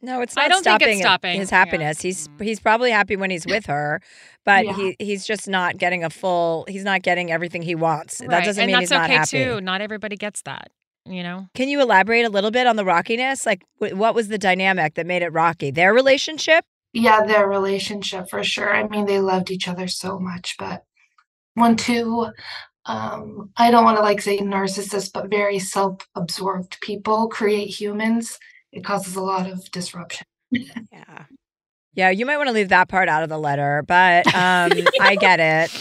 [0.00, 1.58] No, it's I not don't think stopping, it's stopping, his yeah.
[1.58, 2.00] happiness.
[2.00, 2.42] He's Mm.
[2.44, 4.00] he's probably happy when he's with her,
[4.44, 4.74] but Yeah.
[4.76, 6.64] he he's just not getting a full.
[6.68, 8.18] He's not getting everything he wants.
[8.18, 9.44] That doesn't and mean that's he's not okay happy.
[9.44, 9.60] too.
[9.60, 10.68] Not everybody gets that,
[11.06, 11.48] you know?
[11.54, 13.46] Can you elaborate a little bit on the rockiness?
[13.46, 15.70] Like, wh- what was the dynamic that made it rocky?
[15.70, 16.64] Their relationship.
[16.92, 18.74] Yeah, their relationship for sure.
[18.74, 20.84] I mean, they loved each other so much, but
[21.54, 22.28] one, two,
[22.86, 28.38] um, I don't want to like say narcissists, but very self-absorbed people create humans,
[28.72, 30.26] it causes a lot of disruption.
[30.92, 31.24] Yeah.
[31.94, 35.16] Yeah, you might want to leave that part out of the letter, but um, I
[35.16, 35.72] get it.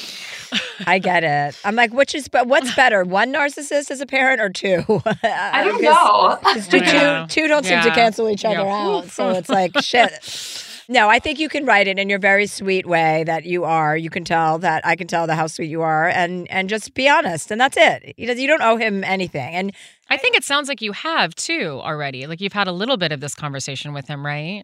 [0.86, 1.56] I get it.
[1.64, 4.84] I'm like, which is, but what's better, one narcissist as a parent or two?
[5.52, 6.40] I don't know.
[6.70, 7.28] Two, Yeah.
[7.30, 8.76] two, two don't seem to cancel each other Yeah.
[8.76, 9.10] out.
[9.12, 10.12] So it's like, shit.
[10.92, 13.96] No, I think you can write it in your very sweet way that you are.
[13.96, 16.94] You can tell that I can tell the how sweet you are, and and just
[16.94, 18.14] be honest, and that's it.
[18.18, 19.72] You, know, you don't owe him anything, and
[20.10, 22.28] I think it sounds like you have too already.
[22.28, 24.64] Like you've had a little bit of this conversation with him, right?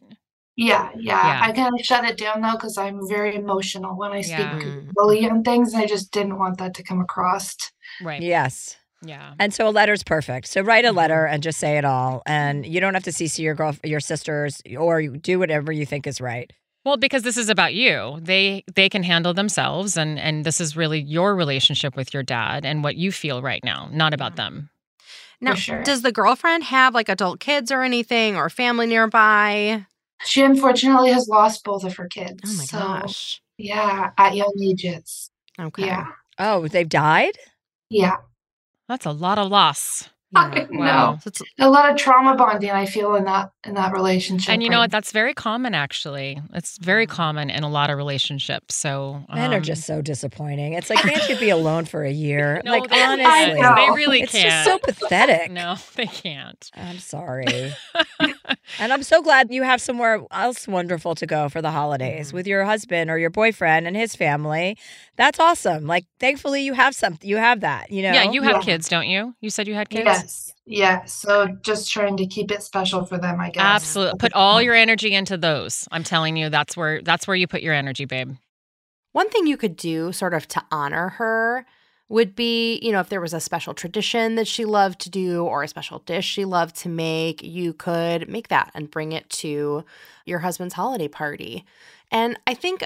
[0.58, 1.28] Yeah, yeah.
[1.28, 1.40] Yeah.
[1.44, 4.60] I kind of shut it down though because I'm very emotional when I speak Yeah.
[4.60, 4.92] Mm.
[4.96, 5.74] bully on things.
[5.76, 7.56] I just didn't want that to come across.
[8.02, 8.22] Right.
[8.22, 9.34] yes, Yeah.
[9.40, 10.48] and so a letter's perfect.
[10.48, 13.40] So write a letter and just say it all, and you don't have to CC
[13.40, 16.52] your girl, your sisters, or you do whatever you think is right.
[16.86, 18.18] Well, because this is about you.
[18.22, 22.66] They they can handle themselves and and this is really your relationship with your dad
[22.66, 24.70] and what you feel right now, not about them.
[25.42, 25.84] now sure.
[25.84, 29.86] does the girlfriend have like adult kids or anything, or family nearby?
[30.26, 32.42] She unfortunately has lost both of her kids.
[32.46, 33.42] Oh my so, gosh.
[33.60, 35.30] Yeah, at young ages.
[35.60, 35.86] Okay.
[35.86, 36.06] Yeah,
[36.40, 37.38] Oh, they've died.
[37.90, 38.18] yeah.
[38.88, 40.10] That's a lot of loss.
[40.36, 41.12] I Wow.
[41.14, 41.18] know.
[41.24, 44.52] So it's- A lot of trauma bonding I feel in that in that relationship.
[44.54, 44.92] And you know what?
[44.92, 46.42] That's very common, actually.
[46.54, 48.76] It's very common in a lot of relationships.
[48.76, 50.74] So Men are um, just so disappointing.
[50.74, 52.62] It's like, can't you be alone for a year?
[52.66, 54.46] No, like they, honestly, they really it's can't.
[54.48, 54.78] It's just so
[55.08, 55.50] pathetic.
[55.52, 56.72] no, they can't.
[56.76, 57.74] I'm sorry.
[58.80, 62.34] and I'm so glad you have somewhere else wonderful to go for the holidays Mhm.
[62.34, 64.78] with your husband or your boyfriend and his family.
[65.16, 65.86] That's awesome.
[65.88, 68.14] Like thankfully you have something you have that, you know.
[68.14, 68.62] Yeah, you have Yeah.
[68.62, 69.36] kids, don't you?
[69.42, 70.06] You said you had kids?
[70.06, 70.54] Yes.
[70.66, 71.06] Yeah.
[71.06, 73.64] So just trying to keep it special for them, I guess.
[73.64, 74.18] Absolutely.
[74.20, 75.88] Put all your energy into those.
[75.92, 78.36] I'm telling you, that's where that's where you put your energy, babe.
[79.14, 81.66] One thing you could do, sort of to honor her,
[82.10, 85.44] would be, you know, if there was a special tradition that she loved to do
[85.44, 89.30] or a special dish she loved to make, you could make that and bring it
[89.30, 89.84] to
[90.26, 91.66] your husband's holiday party.
[92.10, 92.86] And I think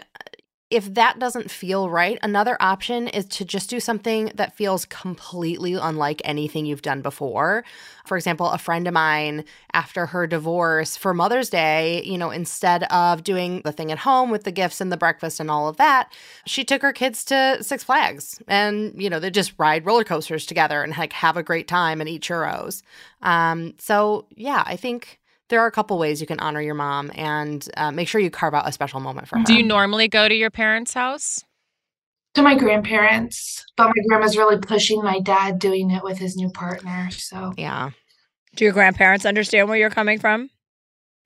[0.71, 5.73] if that doesn't feel right, another option is to just do something that feels completely
[5.73, 7.65] unlike anything you've done before.
[8.05, 9.43] For example, a friend of mine,
[9.73, 14.31] after her divorce for Mother's Day, you know, instead of doing the thing at home
[14.31, 16.11] with the gifts and the breakfast and all of that,
[16.45, 20.45] she took her kids to Six Flags and, you know, they just ride roller coasters
[20.45, 22.81] together and like have a great time and eat churros.
[23.21, 25.20] Um, so, yeah, I think
[25.51, 28.31] there are a couple ways you can honor your mom and uh, make sure you
[28.31, 29.43] carve out a special moment for her.
[29.43, 31.43] Do you normally go to your parents' house?
[32.35, 36.49] To my grandparents, but my grandma's really pushing my dad doing it with his new
[36.49, 37.09] partner.
[37.11, 37.91] So yeah.
[38.55, 40.49] Do your grandparents understand where you're coming from?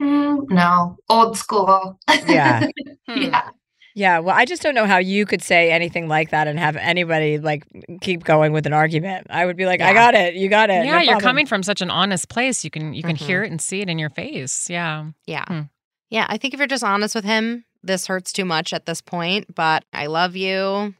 [0.01, 1.99] Mm, no, old school.
[2.28, 2.67] Yeah.
[3.07, 3.21] Hmm.
[3.21, 3.49] yeah.
[3.98, 6.76] Yeah, well, I just don't know how you could say anything like that and have
[6.76, 7.64] anybody like
[8.02, 9.28] keep going with an argument.
[9.30, 10.86] I would be like, I got it, you got it.
[10.86, 12.66] Yeah, no you're coming from such an honest place.
[12.66, 13.26] You can you can Mhm.
[13.26, 14.70] hear it and see it in your face.
[14.70, 15.06] Yeah.
[15.26, 15.46] Yeah.
[15.48, 15.62] Hmm.
[16.10, 16.26] Yeah.
[16.28, 19.56] I think if you're just honest with him, this hurts too much at this point,
[19.56, 20.93] but I love you,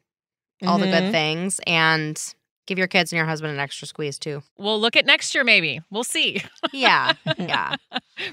[0.66, 0.92] all the Mhm.
[1.02, 2.18] good things, and
[2.66, 4.42] give your kids and your husband an extra squeeze too.
[4.58, 5.82] We'll look at next year maybe.
[5.90, 6.44] We'll see.
[6.72, 7.14] Yeah.
[7.38, 7.76] yeah.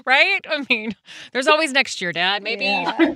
[0.05, 0.39] right?
[0.49, 0.95] I mean,
[1.31, 2.43] there's always next year, Dad.
[2.43, 2.65] Maybe.
[2.65, 3.15] Yeah.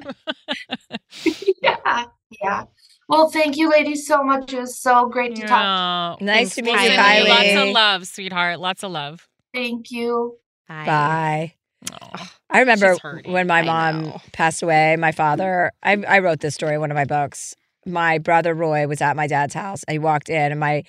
[1.62, 2.06] yeah.
[2.42, 2.64] Yeah.
[3.10, 4.54] Well, thank you, ladies, so much.
[4.54, 6.20] It was so great to talk.
[6.20, 6.26] Yeah.
[6.26, 7.18] Nice to meet We'll you, Bye.
[7.20, 8.60] you lots of love, sweetheart.
[8.60, 9.28] Lots of love.
[9.54, 10.38] Thank you.
[10.68, 10.86] Bye.
[10.86, 11.54] Bye.
[11.94, 12.34] Aw.
[12.50, 16.82] I remember when my mom passed away, my father, I, I wrote this story in
[16.82, 17.56] one of my books.
[17.88, 19.84] My brother Roy was at my dad's house.
[19.90, 20.84] He walked in and my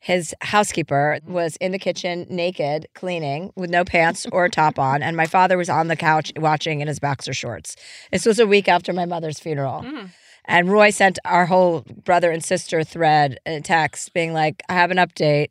[0.00, 5.00] his housekeeper was in the kitchen naked, cleaning with no pants or top on.
[5.00, 7.76] And my father was on the couch watching in his boxer shorts.
[8.10, 9.82] This was a week after my mother's funeral.
[9.82, 10.10] Mm.
[10.44, 14.90] And Roy sent our whole brother and sister thread a text being like, I have
[14.90, 15.50] an update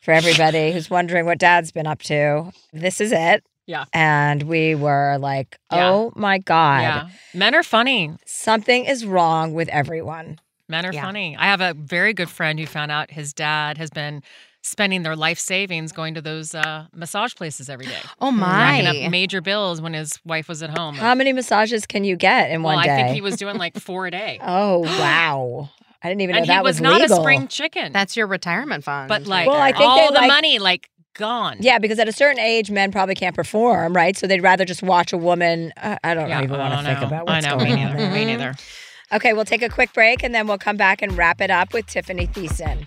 [0.00, 2.52] for everybody who's wondering what dad's been up to.
[2.72, 3.44] This is it.
[3.66, 3.84] Yeah.
[3.92, 5.90] And we were like, Yeah.
[5.90, 7.08] oh my God, Yeah.
[7.34, 8.12] Men are funny.
[8.26, 10.38] something is wrong with everyone.
[10.68, 11.02] Men are Yeah.
[11.04, 11.36] funny.
[11.38, 14.22] I have a very good friend who found out his dad has been
[14.64, 17.98] spending their life savings going to those uh, massage places every day.
[18.20, 19.04] Oh Racking my.
[19.06, 20.94] up major bills when his wife was at home.
[20.94, 22.92] How many massages can you get in well, one day?
[22.94, 24.38] I think he was doing like four a day.
[24.42, 25.70] oh, wow.
[26.04, 27.18] I didn't even and know he that was, was, not legal.
[27.18, 27.92] a spring chicken.
[27.92, 29.08] That's your retirement fund.
[29.08, 31.58] but like Well, I think all they the like- money like gone.
[31.60, 34.16] Yeah, because at a certain age, men probably can't perform, right?
[34.16, 35.72] So they'd rather just watch a woman.
[35.76, 37.06] Uh, I don't Yeah, even I want to don't think know.
[37.16, 38.12] about I what's know, going me on there.
[38.12, 38.54] Me neither.
[39.12, 41.72] Okay, we'll take a quick break and then we'll come back and wrap it up
[41.74, 42.86] with Tiffani Thiessen.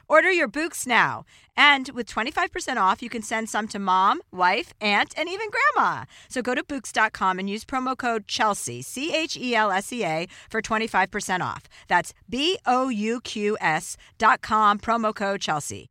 [0.11, 1.23] Order your Bouqs now.
[1.55, 6.03] And with 25% off, you can send some to mom, wife, aunt, and even grandma.
[6.27, 10.03] So go to Bouqs.com and use promo code Chelsea, C H E L S E
[10.03, 11.69] A, for 25% off.
[11.87, 15.90] That's B O U Q S dot com, promo code Chelsea.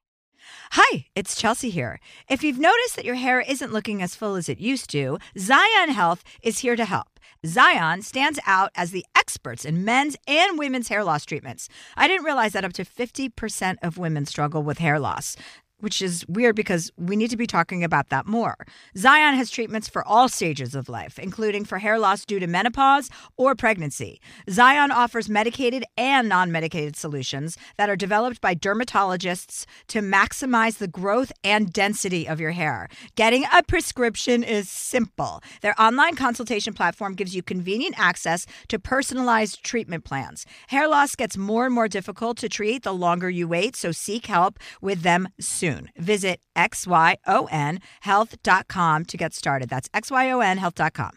[0.71, 1.99] Hi, it's Chelsea here.
[2.29, 5.89] If you've noticed that your hair isn't looking as full as it used to, Xyon
[5.89, 7.19] Health is here to help.
[7.45, 11.69] Xyon stands out as the experts in men's and women's hair loss treatments.
[11.97, 15.35] I didn't realize that up to 50% of women struggle with hair loss
[15.81, 18.55] which is weird because we need to be talking about that more.
[18.95, 23.09] Xyon has treatments for all stages of life, including for hair loss due to menopause
[23.35, 24.21] or pregnancy.
[24.47, 30.87] Xyon offers medicated and non medicated solutions that are developed by dermatologists to maximize the
[30.87, 32.87] growth and density of your hair.
[33.15, 35.41] Getting a prescription is simple.
[35.61, 40.45] Their online consultation platform gives you convenient access to personalized treatment plans.
[40.67, 44.27] Hair loss gets more and more difficult to treat the longer you wait, so seek
[44.27, 45.89] help with them soon soon.
[45.97, 49.69] Visit xyonhealth.com to get started.
[49.69, 51.11] That's xyonhealth.com.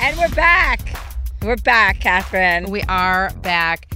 [0.00, 0.96] And we're back.
[1.42, 2.70] We're back, Catherine.
[2.70, 3.92] We are back.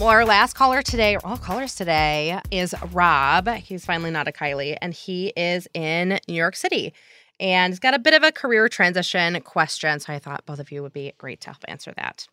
[0.00, 3.48] Well, our last caller today, or all callers today, is Rob.
[3.48, 6.92] He's finally not a Kylie, and he is in New York City.
[7.38, 10.00] And he's got a bit of a career transition question.
[10.00, 12.26] So I thought both of you would be great to help answer that.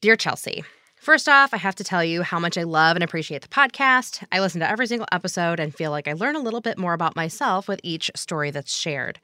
[0.00, 0.62] Dear Chelsea,
[1.04, 4.24] First off, I have to tell you how much I love and appreciate the podcast.
[4.32, 6.94] I listen to every single episode and feel like I learn a little bit more
[6.94, 9.20] about myself with each story that's shared.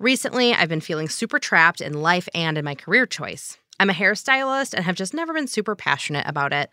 [0.00, 3.58] Recently, I've been feeling super trapped in life and in my career choice.
[3.78, 6.68] I'm a hairstylist and have just never been super passionate about it.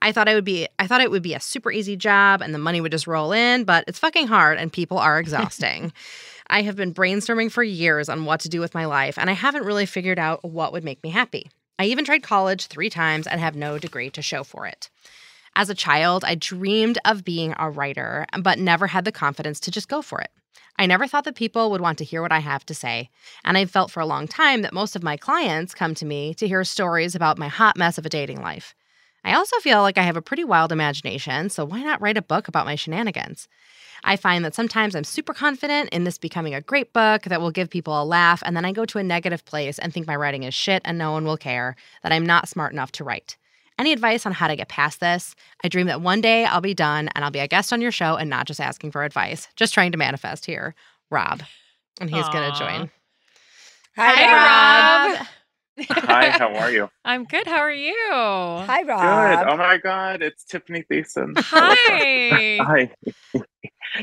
[0.00, 2.54] I thought I would be I thought it would be a super easy job and
[2.54, 5.92] the money would just roll in, but it's fucking hard and people are exhausting.
[6.46, 9.34] I have been brainstorming for years on what to do with my life and I
[9.34, 11.50] haven't really figured out what would make me happy.
[11.78, 14.90] I even tried college three times and have no degree to show for it.
[15.54, 19.70] As a child, I dreamed of being a writer, but never had the confidence to
[19.70, 20.30] just go for it.
[20.76, 23.10] I never thought that people would want to hear what I have to say,
[23.44, 26.34] and I've felt for a long time that most of my clients come to me
[26.34, 28.74] to hear stories about my hot mess of a dating life.
[29.24, 32.22] I also feel like I have a pretty wild imagination, so why not write a
[32.22, 33.48] book about my shenanigans?
[34.04, 37.50] I find that sometimes I'm super confident in this becoming a great book that will
[37.50, 40.16] give people a laugh, and then I go to a negative place and think my
[40.16, 43.36] writing is shit and no one will care, that I'm not smart enough to write.
[43.78, 45.36] Any advice on how to get past this?
[45.62, 47.92] I dream that one day I'll be done and I'll be a guest on your
[47.92, 49.46] show and not just asking for advice.
[49.54, 50.74] Just trying to manifest here.
[51.10, 51.42] Rob.
[52.00, 52.90] And he's going to join.
[53.96, 55.26] Hi, Hi, Rob.
[55.90, 56.88] Hi, how are you?
[57.04, 57.46] I'm good.
[57.46, 57.94] How are you?
[58.10, 59.00] Hi, Rob.
[59.00, 59.46] Good.
[59.46, 59.46] Rob.
[59.50, 61.34] Oh my God, it's Tiffani Thiessen.
[61.36, 62.58] Hi.
[62.64, 63.44] Hi.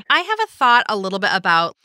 [0.09, 1.75] I have a thought a little bit about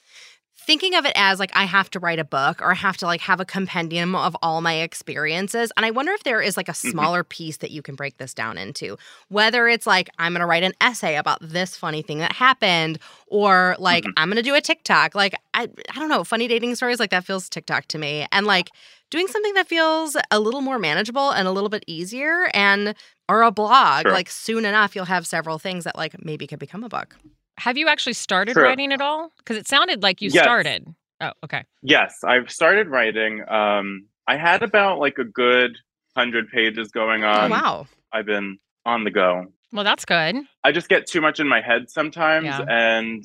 [0.67, 3.07] thinking of it as like I have to write a book or I have to
[3.07, 5.73] like have a compendium of all my experiences.
[5.77, 6.89] And I wonder if there is like a Mm-hmm.
[6.91, 8.97] smaller piece that you can break this down into.
[9.29, 12.99] Whether it's like I'm going to write an essay about this funny thing that happened
[13.27, 14.13] or like Mhm.
[14.19, 15.15] I'm going to do a TikTok.
[15.15, 15.63] Like I
[15.95, 18.27] I don't know, funny dating stories like that feels TikTok to me.
[18.31, 18.69] And like
[19.11, 22.95] doing something that feels a little more manageable and a little bit easier and
[23.29, 24.13] or a blog Sure.
[24.13, 27.17] like soon enough you'll have several things that like maybe could become a book.
[27.61, 28.65] Have you actually started True.
[28.65, 29.31] writing at all?
[29.37, 30.43] Because it sounded like you Yes.
[30.45, 30.87] started.
[31.21, 31.63] Oh, okay.
[31.83, 33.47] Yes, I've started writing.
[33.49, 35.77] Um, I had about like a good
[36.17, 37.51] hundred pages going Oh, on.
[37.51, 37.87] wow.
[38.13, 39.53] I've been on the go.
[39.73, 40.37] Well, that's good.
[40.65, 42.63] I just get too much in my head sometimes, Yeah.
[42.67, 43.23] and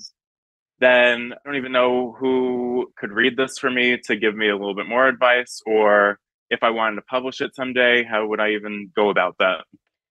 [0.80, 4.56] then I don't even know who could read this for me to give me a
[4.58, 6.20] little bit more advice, or
[6.50, 9.64] if I wanted to publish it someday, how would I even go about that?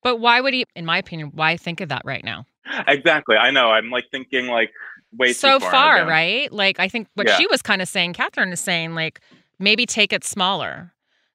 [0.03, 2.47] But why would he, in my opinion, why think of that right now?
[2.87, 3.37] Exactly.
[3.37, 3.71] I know.
[3.71, 4.71] I'm like thinking like
[5.17, 6.51] way so too far, far, right?
[6.53, 7.37] Like I think what Yeah.
[7.37, 9.21] she was kind of saying, Catherine is saying, like
[9.59, 10.93] maybe take it smaller.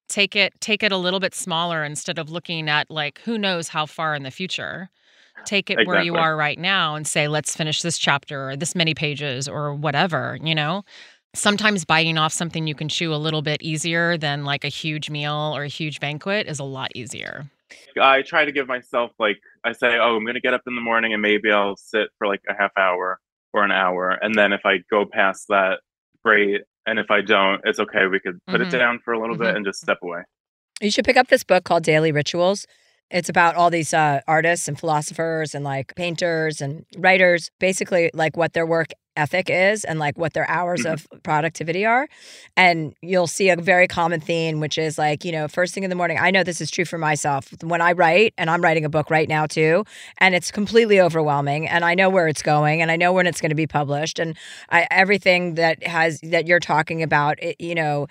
[0.07, 3.67] Take it take it a little bit smaller instead of looking at like who knows
[3.69, 4.89] how far in the future.
[5.45, 8.75] Take it where you are right now and say, let's finish this chapter or this
[8.75, 10.83] many pages or whatever, you know?
[11.33, 15.09] Sometimes biting off something you can chew a little bit easier than like a huge
[15.09, 17.45] meal or a huge banquet is a lot easier.
[17.99, 20.81] I try to give myself like I say, oh, I'm gonna get up in the
[20.81, 23.19] morning and maybe I'll sit for like a half hour
[23.53, 25.79] or an hour, and then if I go past that,
[26.23, 26.61] great.
[26.85, 28.07] And if I don't, it's okay.
[28.07, 28.73] We could put Mhm.
[28.73, 29.39] it down for a little Mhm.
[29.39, 30.21] bit and just step away.
[30.81, 32.65] You should pick up this book called Daily Rituals.
[33.11, 38.37] It's about all these uh, artists and philosophers and like painters and writers, basically like
[38.37, 40.93] what their work ethic is and like what their hours Mhm.
[40.93, 42.07] of productivity are.
[42.55, 45.89] And you'll see a very common theme, which is like, you know, first thing in
[45.89, 46.17] the morning.
[46.21, 47.49] I know this is true for myself.
[47.61, 49.83] When I write, and I'm writing a book right now too,
[50.19, 53.41] and it's completely overwhelming, and I know where it's going, and I know when it's
[53.41, 54.37] going to be published, and
[54.69, 58.07] I, everything that has that you're talking about, it, you know,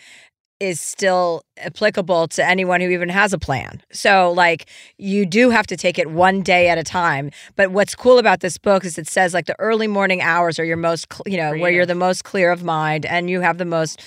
[0.61, 3.81] is still applicable to anyone who even has a plan.
[3.93, 7.31] So, like, you do have to take it one day at a time.
[7.57, 10.65] But what's cool about this book is it says like the early morning hours are
[10.65, 13.65] your most, you know, where you're the most clear of mind and you have the
[13.65, 14.03] most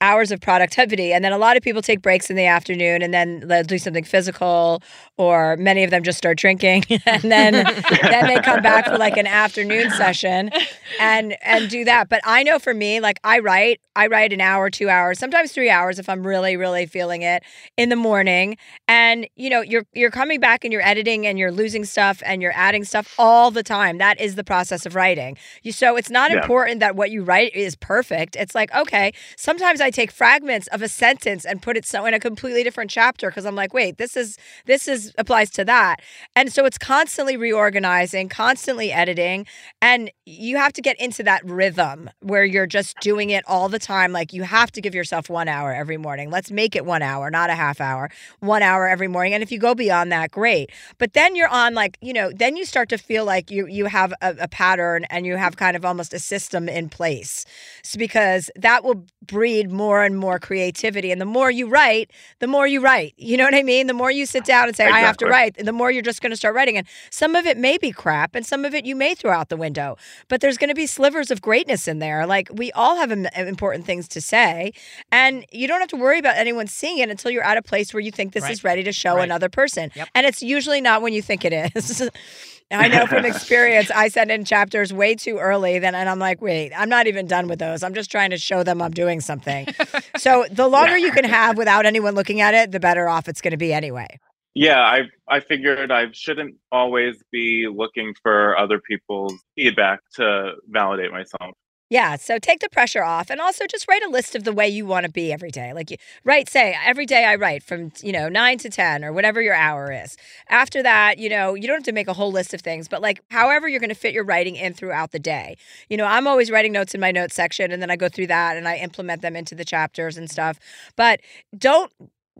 [0.00, 1.12] hours of productivity.
[1.12, 3.78] And then a lot of people take breaks in the afternoon and then they'll do
[3.78, 4.82] something physical,
[5.16, 7.66] or many of them just start drinking and then
[8.08, 10.50] then they come back for like an afternoon session
[10.98, 12.08] and and do that.
[12.08, 15.52] But I know for me, like I write, I write an hour, two hours, sometimes
[15.52, 17.42] three hours if I'm really, really feeling it
[17.76, 18.56] in the morning.
[18.88, 22.42] And you know, you're you're coming back and you're editing and you're losing stuff and
[22.42, 23.98] you're adding stuff all the time.
[23.98, 25.36] That is the process of writing.
[25.62, 26.40] You so it's not Yeah.
[26.40, 28.36] important that what you write is perfect.
[28.36, 32.14] It's like, okay, sometimes I take fragments of a sentence and put it so in
[32.14, 34.36] a completely different chapter because I'm like, wait, this is
[34.66, 35.96] this is applies to that.
[36.36, 39.46] And so it's constantly reorganizing, constantly editing,
[39.80, 43.78] and you have to get into that rhythm where you're just doing it all the
[43.78, 44.12] time.
[44.12, 46.30] Like you have to give yourself one hour every morning.
[46.30, 48.10] Let's make it one hour, not a half hour,
[48.40, 49.34] one hour every morning.
[49.34, 50.70] And if you go beyond that, great.
[50.98, 53.86] But then you're on like, you know, then you start to feel like you you
[53.86, 57.44] have a, a pattern and you have kind of almost a system in place.
[57.82, 61.10] So because that will breed more and more creativity.
[61.12, 62.10] And the more you write,
[62.40, 63.14] the more you write.
[63.16, 63.86] You know what I mean?
[63.86, 66.20] The more you sit down and say, I have to write, the more you're just
[66.20, 66.76] going to start writing.
[66.76, 69.48] And some of it may be crap and some of it you may throw out
[69.48, 69.96] the window,
[70.28, 72.26] but there's going to be slivers of greatness in there.
[72.26, 74.72] Like we all have important things to say.
[75.12, 77.94] And you don't have to worry about anyone seeing it until you're at a place
[77.94, 78.52] where you think this Right.
[78.52, 79.24] is ready to show Right.
[79.24, 79.90] another person.
[79.94, 80.08] Yep.
[80.14, 82.02] And it's usually not when you think it is.
[82.70, 86.42] I know from experience, I send in chapters way too early, then, and I'm like,
[86.42, 87.82] wait, I'm not even done with those.
[87.82, 89.68] I'm just trying to show them I'm doing something.
[90.16, 93.40] so the longer you can have without anyone looking at it, the better off it's
[93.40, 94.18] going to be anyway.
[94.54, 101.12] Yeah, I I figured I shouldn't always be looking for other people's feedback to validate
[101.12, 101.54] myself.
[101.90, 104.68] Yeah, so take the pressure off and also just write a list of the way
[104.68, 105.72] you want to be every day.
[105.72, 109.12] Like you write say every day I write from, you know, 9 to 10 or
[109.12, 110.14] whatever your hour is.
[110.50, 113.00] After that, you know, you don't have to make a whole list of things, but
[113.00, 115.56] like however you're going to fit your writing in throughout the day.
[115.88, 118.26] You know, I'm always writing notes in my notes section and then I go through
[118.26, 120.58] that and I implement them into the chapters and stuff.
[120.94, 121.20] But
[121.56, 121.90] don't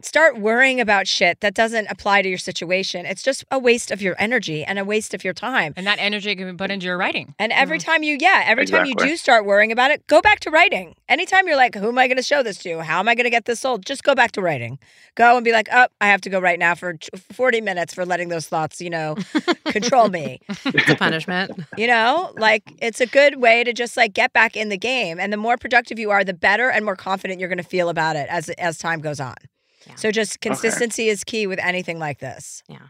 [0.03, 3.07] start worrying about shit that doesn't apply to your situation.
[3.07, 5.75] It's just a waste of your energy and a waste of your time.
[5.77, 7.35] And that energy can be put into your writing.
[7.39, 7.91] And every mm-hmm.
[7.91, 10.95] time you, yeah, every time you do start worrying about it, go back to writing.
[11.09, 12.83] Anytime you're like, who am I going to show this to?
[12.83, 13.85] How am I going to get this sold?
[13.85, 14.79] Just go back to writing.
[15.15, 16.97] Go and be like, oh, I have to go right now for
[17.33, 19.17] 40 minutes for letting those thoughts, you know,
[19.67, 20.41] control me.
[20.79, 21.53] It's a punishment.
[21.77, 25.19] You know, like it's a good way to just like get back in the game.
[25.19, 27.89] And the more productive you are, the better and more confident you're going to feel
[27.89, 29.35] about it as as time goes on.
[29.87, 29.95] Yeah.
[29.97, 32.63] So just consistency is key with anything like this.
[32.69, 32.89] Yeah,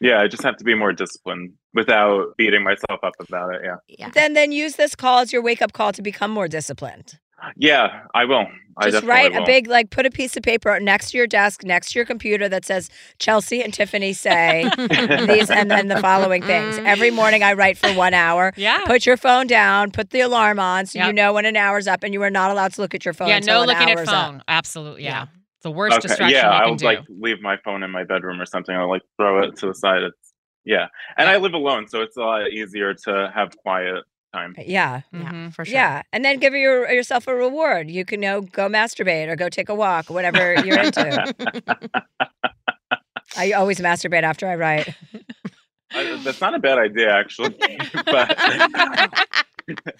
[0.00, 3.62] Yeah, I just have to be more disciplined without beating myself up about it.
[3.64, 3.76] Yeah.
[3.88, 4.10] Yeah.
[4.10, 7.18] Then then use this call as your wake up call to become more disciplined.
[7.56, 8.46] Yeah, I will.
[8.78, 9.42] I Just write will.
[9.42, 12.06] a big like put a piece of paper next to your desk, next to your
[12.06, 14.64] computer that says Chelsea and Tiffani say
[15.26, 16.78] these and then the following things.
[16.78, 16.86] Mm.
[16.86, 18.52] Every morning I write for one hour.
[18.56, 18.84] Yeah.
[18.86, 22.02] Put your phone down, put the alarm on so you know when an hour's up
[22.04, 23.28] and you are not allowed to look at your phone.
[23.28, 24.30] yeah, until no an looking at hour's up.
[24.30, 24.42] phone.
[24.48, 25.04] Absolutely.
[25.04, 25.10] Yeah.
[25.10, 25.26] Yeah.
[25.66, 26.08] It's the worst okay.
[26.08, 26.84] distraction Yeah, you can I'll do.
[26.86, 28.74] like leave my phone in my bedroom or something.
[28.74, 30.02] I'll like throw it to the side.
[30.02, 30.32] It's
[30.64, 30.86] yeah,
[31.16, 34.54] and I live alone, so it's a lot easier to have quiet time.
[34.58, 35.02] Yeah.
[35.12, 35.54] Yeah, Mhm.
[35.54, 35.74] for sure.
[35.74, 36.02] Yeah.
[36.12, 37.90] And then give your, yourself a reward.
[37.90, 41.34] You can you know, go masturbate or go take a walk, whatever you're into.
[43.36, 44.94] I always masturbate after I write.
[45.92, 47.56] I, that's not a bad idea, actually.
[48.04, 48.36] but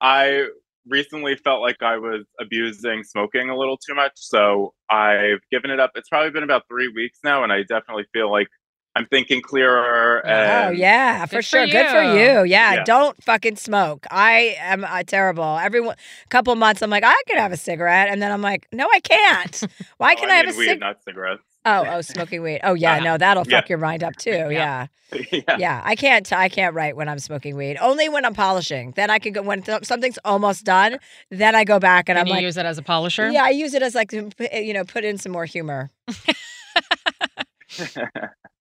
[0.00, 0.48] I
[0.88, 5.80] recently felt like I was abusing smoking a little too much, so I've given it
[5.80, 5.92] up.
[5.94, 8.48] It's probably been about three weeks now, and I definitely feel like
[8.94, 10.22] I'm thinking clearer.
[10.26, 11.66] Oh yeah, for Good for sure.
[11.66, 12.14] Good for you.
[12.40, 12.44] you.
[12.44, 12.84] Yeah, Yeah.
[12.84, 14.06] don't fucking smoke.
[14.10, 15.58] I am uh, terrible.
[15.58, 15.96] Every one-
[16.30, 19.00] couple months, I'm like, I could have a cigarette, and then I'm like, no, I
[19.00, 19.62] can't.
[19.98, 20.78] Why Oh, can I, have a cigarette?
[20.80, 21.42] not cigarettes.
[21.66, 22.60] Oh, oh, smoking weed.
[22.62, 23.02] Oh yeah, Yeah.
[23.04, 23.60] no, that'll Yeah.
[23.60, 24.30] fuck your mind up too.
[24.50, 24.86] Yeah.
[25.32, 25.56] yeah.
[25.58, 26.32] yeah, I can't.
[26.32, 27.76] I can't write when I'm smoking weed.
[27.80, 28.92] Only when I'm polishing.
[28.96, 30.98] Then I can go when th- something's almost done.
[31.30, 33.30] Then I go back and Can I'm you like, use it as a polisher?
[33.30, 35.90] yeah, I use it as like you know put in some more humor.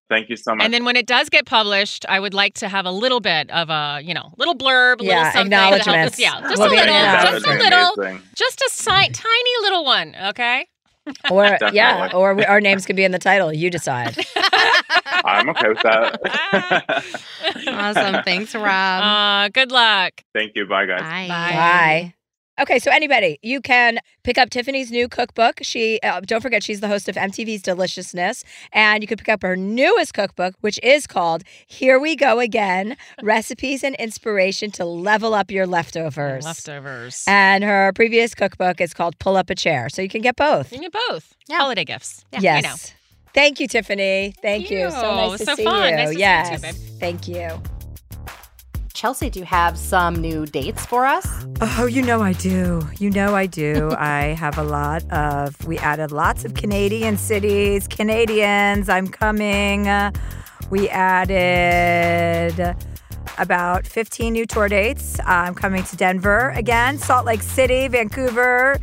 [0.07, 0.63] Thank you so much.
[0.63, 3.49] And then when it does get published, I would like to have a little bit
[3.49, 6.19] of a, you know, little blurb, little Yeah, something to help us.
[6.19, 8.21] Yeah, just We'll a little, just a little, amazing.
[8.35, 10.15] just a si- tiny little one.
[10.27, 10.67] Okay.
[11.29, 13.53] Or yeah, or we, our names could be in the title.
[13.53, 14.17] You decide.
[14.35, 14.81] I
[15.25, 17.03] I'm okay with that.
[17.67, 18.23] Awesome.
[18.23, 18.65] Thanks, Rob.
[19.03, 20.23] Uh, good luck.
[20.33, 20.65] Thank you.
[20.67, 21.01] Bye, guys.
[21.01, 21.27] Bye.
[21.27, 22.13] Bye.
[22.57, 25.59] Okay, so anybody, you can pick up Tiffani's new cookbook.
[25.61, 29.41] She uh, don't forget she's the host of MTV's Deliciousness, and you can pick up
[29.41, 35.33] her newest cookbook, which is called "Here We Go Again: Recipes and Inspiration to Level
[35.33, 37.25] Up Your Leftovers." Leftovers.
[37.27, 40.71] And her previous cookbook is called "Pull Up a Chair," so you can get both.
[40.71, 41.35] you can get both.
[41.49, 41.57] Yeah.
[41.57, 42.23] Holiday gifts.
[42.31, 42.63] Yeah, yes.
[42.65, 42.75] I know.
[43.33, 44.33] Thank you, Tiffani.
[44.41, 44.89] Thank you.
[44.91, 45.89] So nice to So see fun.
[45.89, 45.95] you.
[45.97, 46.61] Nice to see you too, yes.
[46.61, 46.99] babe.
[47.01, 47.74] Thank you.
[49.05, 51.45] Chelsea, do you have some new dates for us?
[51.61, 52.81] Oh, you know I do.
[52.97, 53.91] You know I do.
[53.99, 57.87] I have a lot of, we added lots of Canadian cities.
[57.87, 59.87] Canadians, I'm coming.
[60.71, 62.75] We added
[63.37, 65.19] about 15 new tour dates.
[65.23, 68.79] I'm coming to Denver again, Salt Lake City, Vancouver,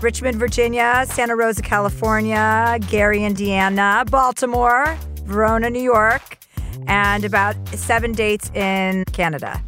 [0.00, 6.38] Richmond, Virginia, Santa Rosa, California, Gary, Indiana, Baltimore, Verona, New York,
[6.86, 9.62] and about seven dates in Canada.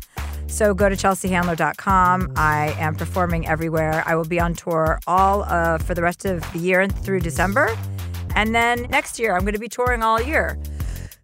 [0.47, 2.32] So go to chelseahandler.com.
[2.37, 4.03] I am performing everywhere.
[4.05, 7.77] I will be on tour all uh, for the rest of the year through December.
[8.35, 10.59] And then next year, I'm going to be touring all year.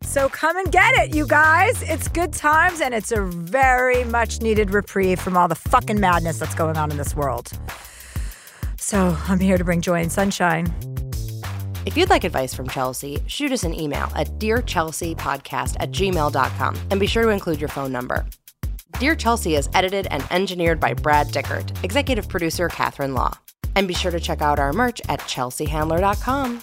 [0.03, 1.83] So come and get it, you guys.
[1.83, 6.39] It's good times and it's a very much needed reprieve from all the fucking madness
[6.39, 7.51] that's going on in this world.
[8.77, 10.73] So I'm here to bring joy and sunshine.
[11.87, 16.99] If you'd like advice from Chelsea, shoot us an email at dearchelseapodcast at gmail.com and
[17.01, 18.27] be sure to include your phone number.
[18.99, 23.39] Dear Chelsea is edited and engineered by Brad Dickert, executive producer Catherine Law.
[23.77, 26.63] And be sure to check out our merch at chelseahandler.com.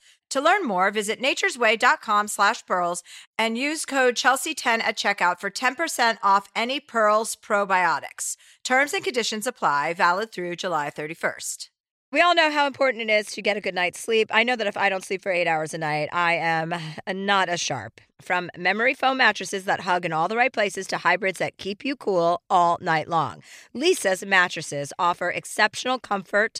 [0.31, 3.03] To learn more, visit naturesway.com slash pearls
[3.37, 8.37] and use code Chelsea10 at checkout for 10% off any Pearls probiotics.
[8.63, 11.67] Terms and conditions apply, valid through July 31st.
[12.13, 14.29] We all know how important it is to get a good night's sleep.
[14.33, 16.73] I know that if I don't sleep for eight hours a night, I am
[17.07, 18.01] not as sharp.
[18.21, 21.85] From memory foam mattresses that hug in all the right places to hybrids that keep
[21.85, 23.41] you cool all night long,
[23.73, 26.59] Leesa's mattresses offer exceptional comfort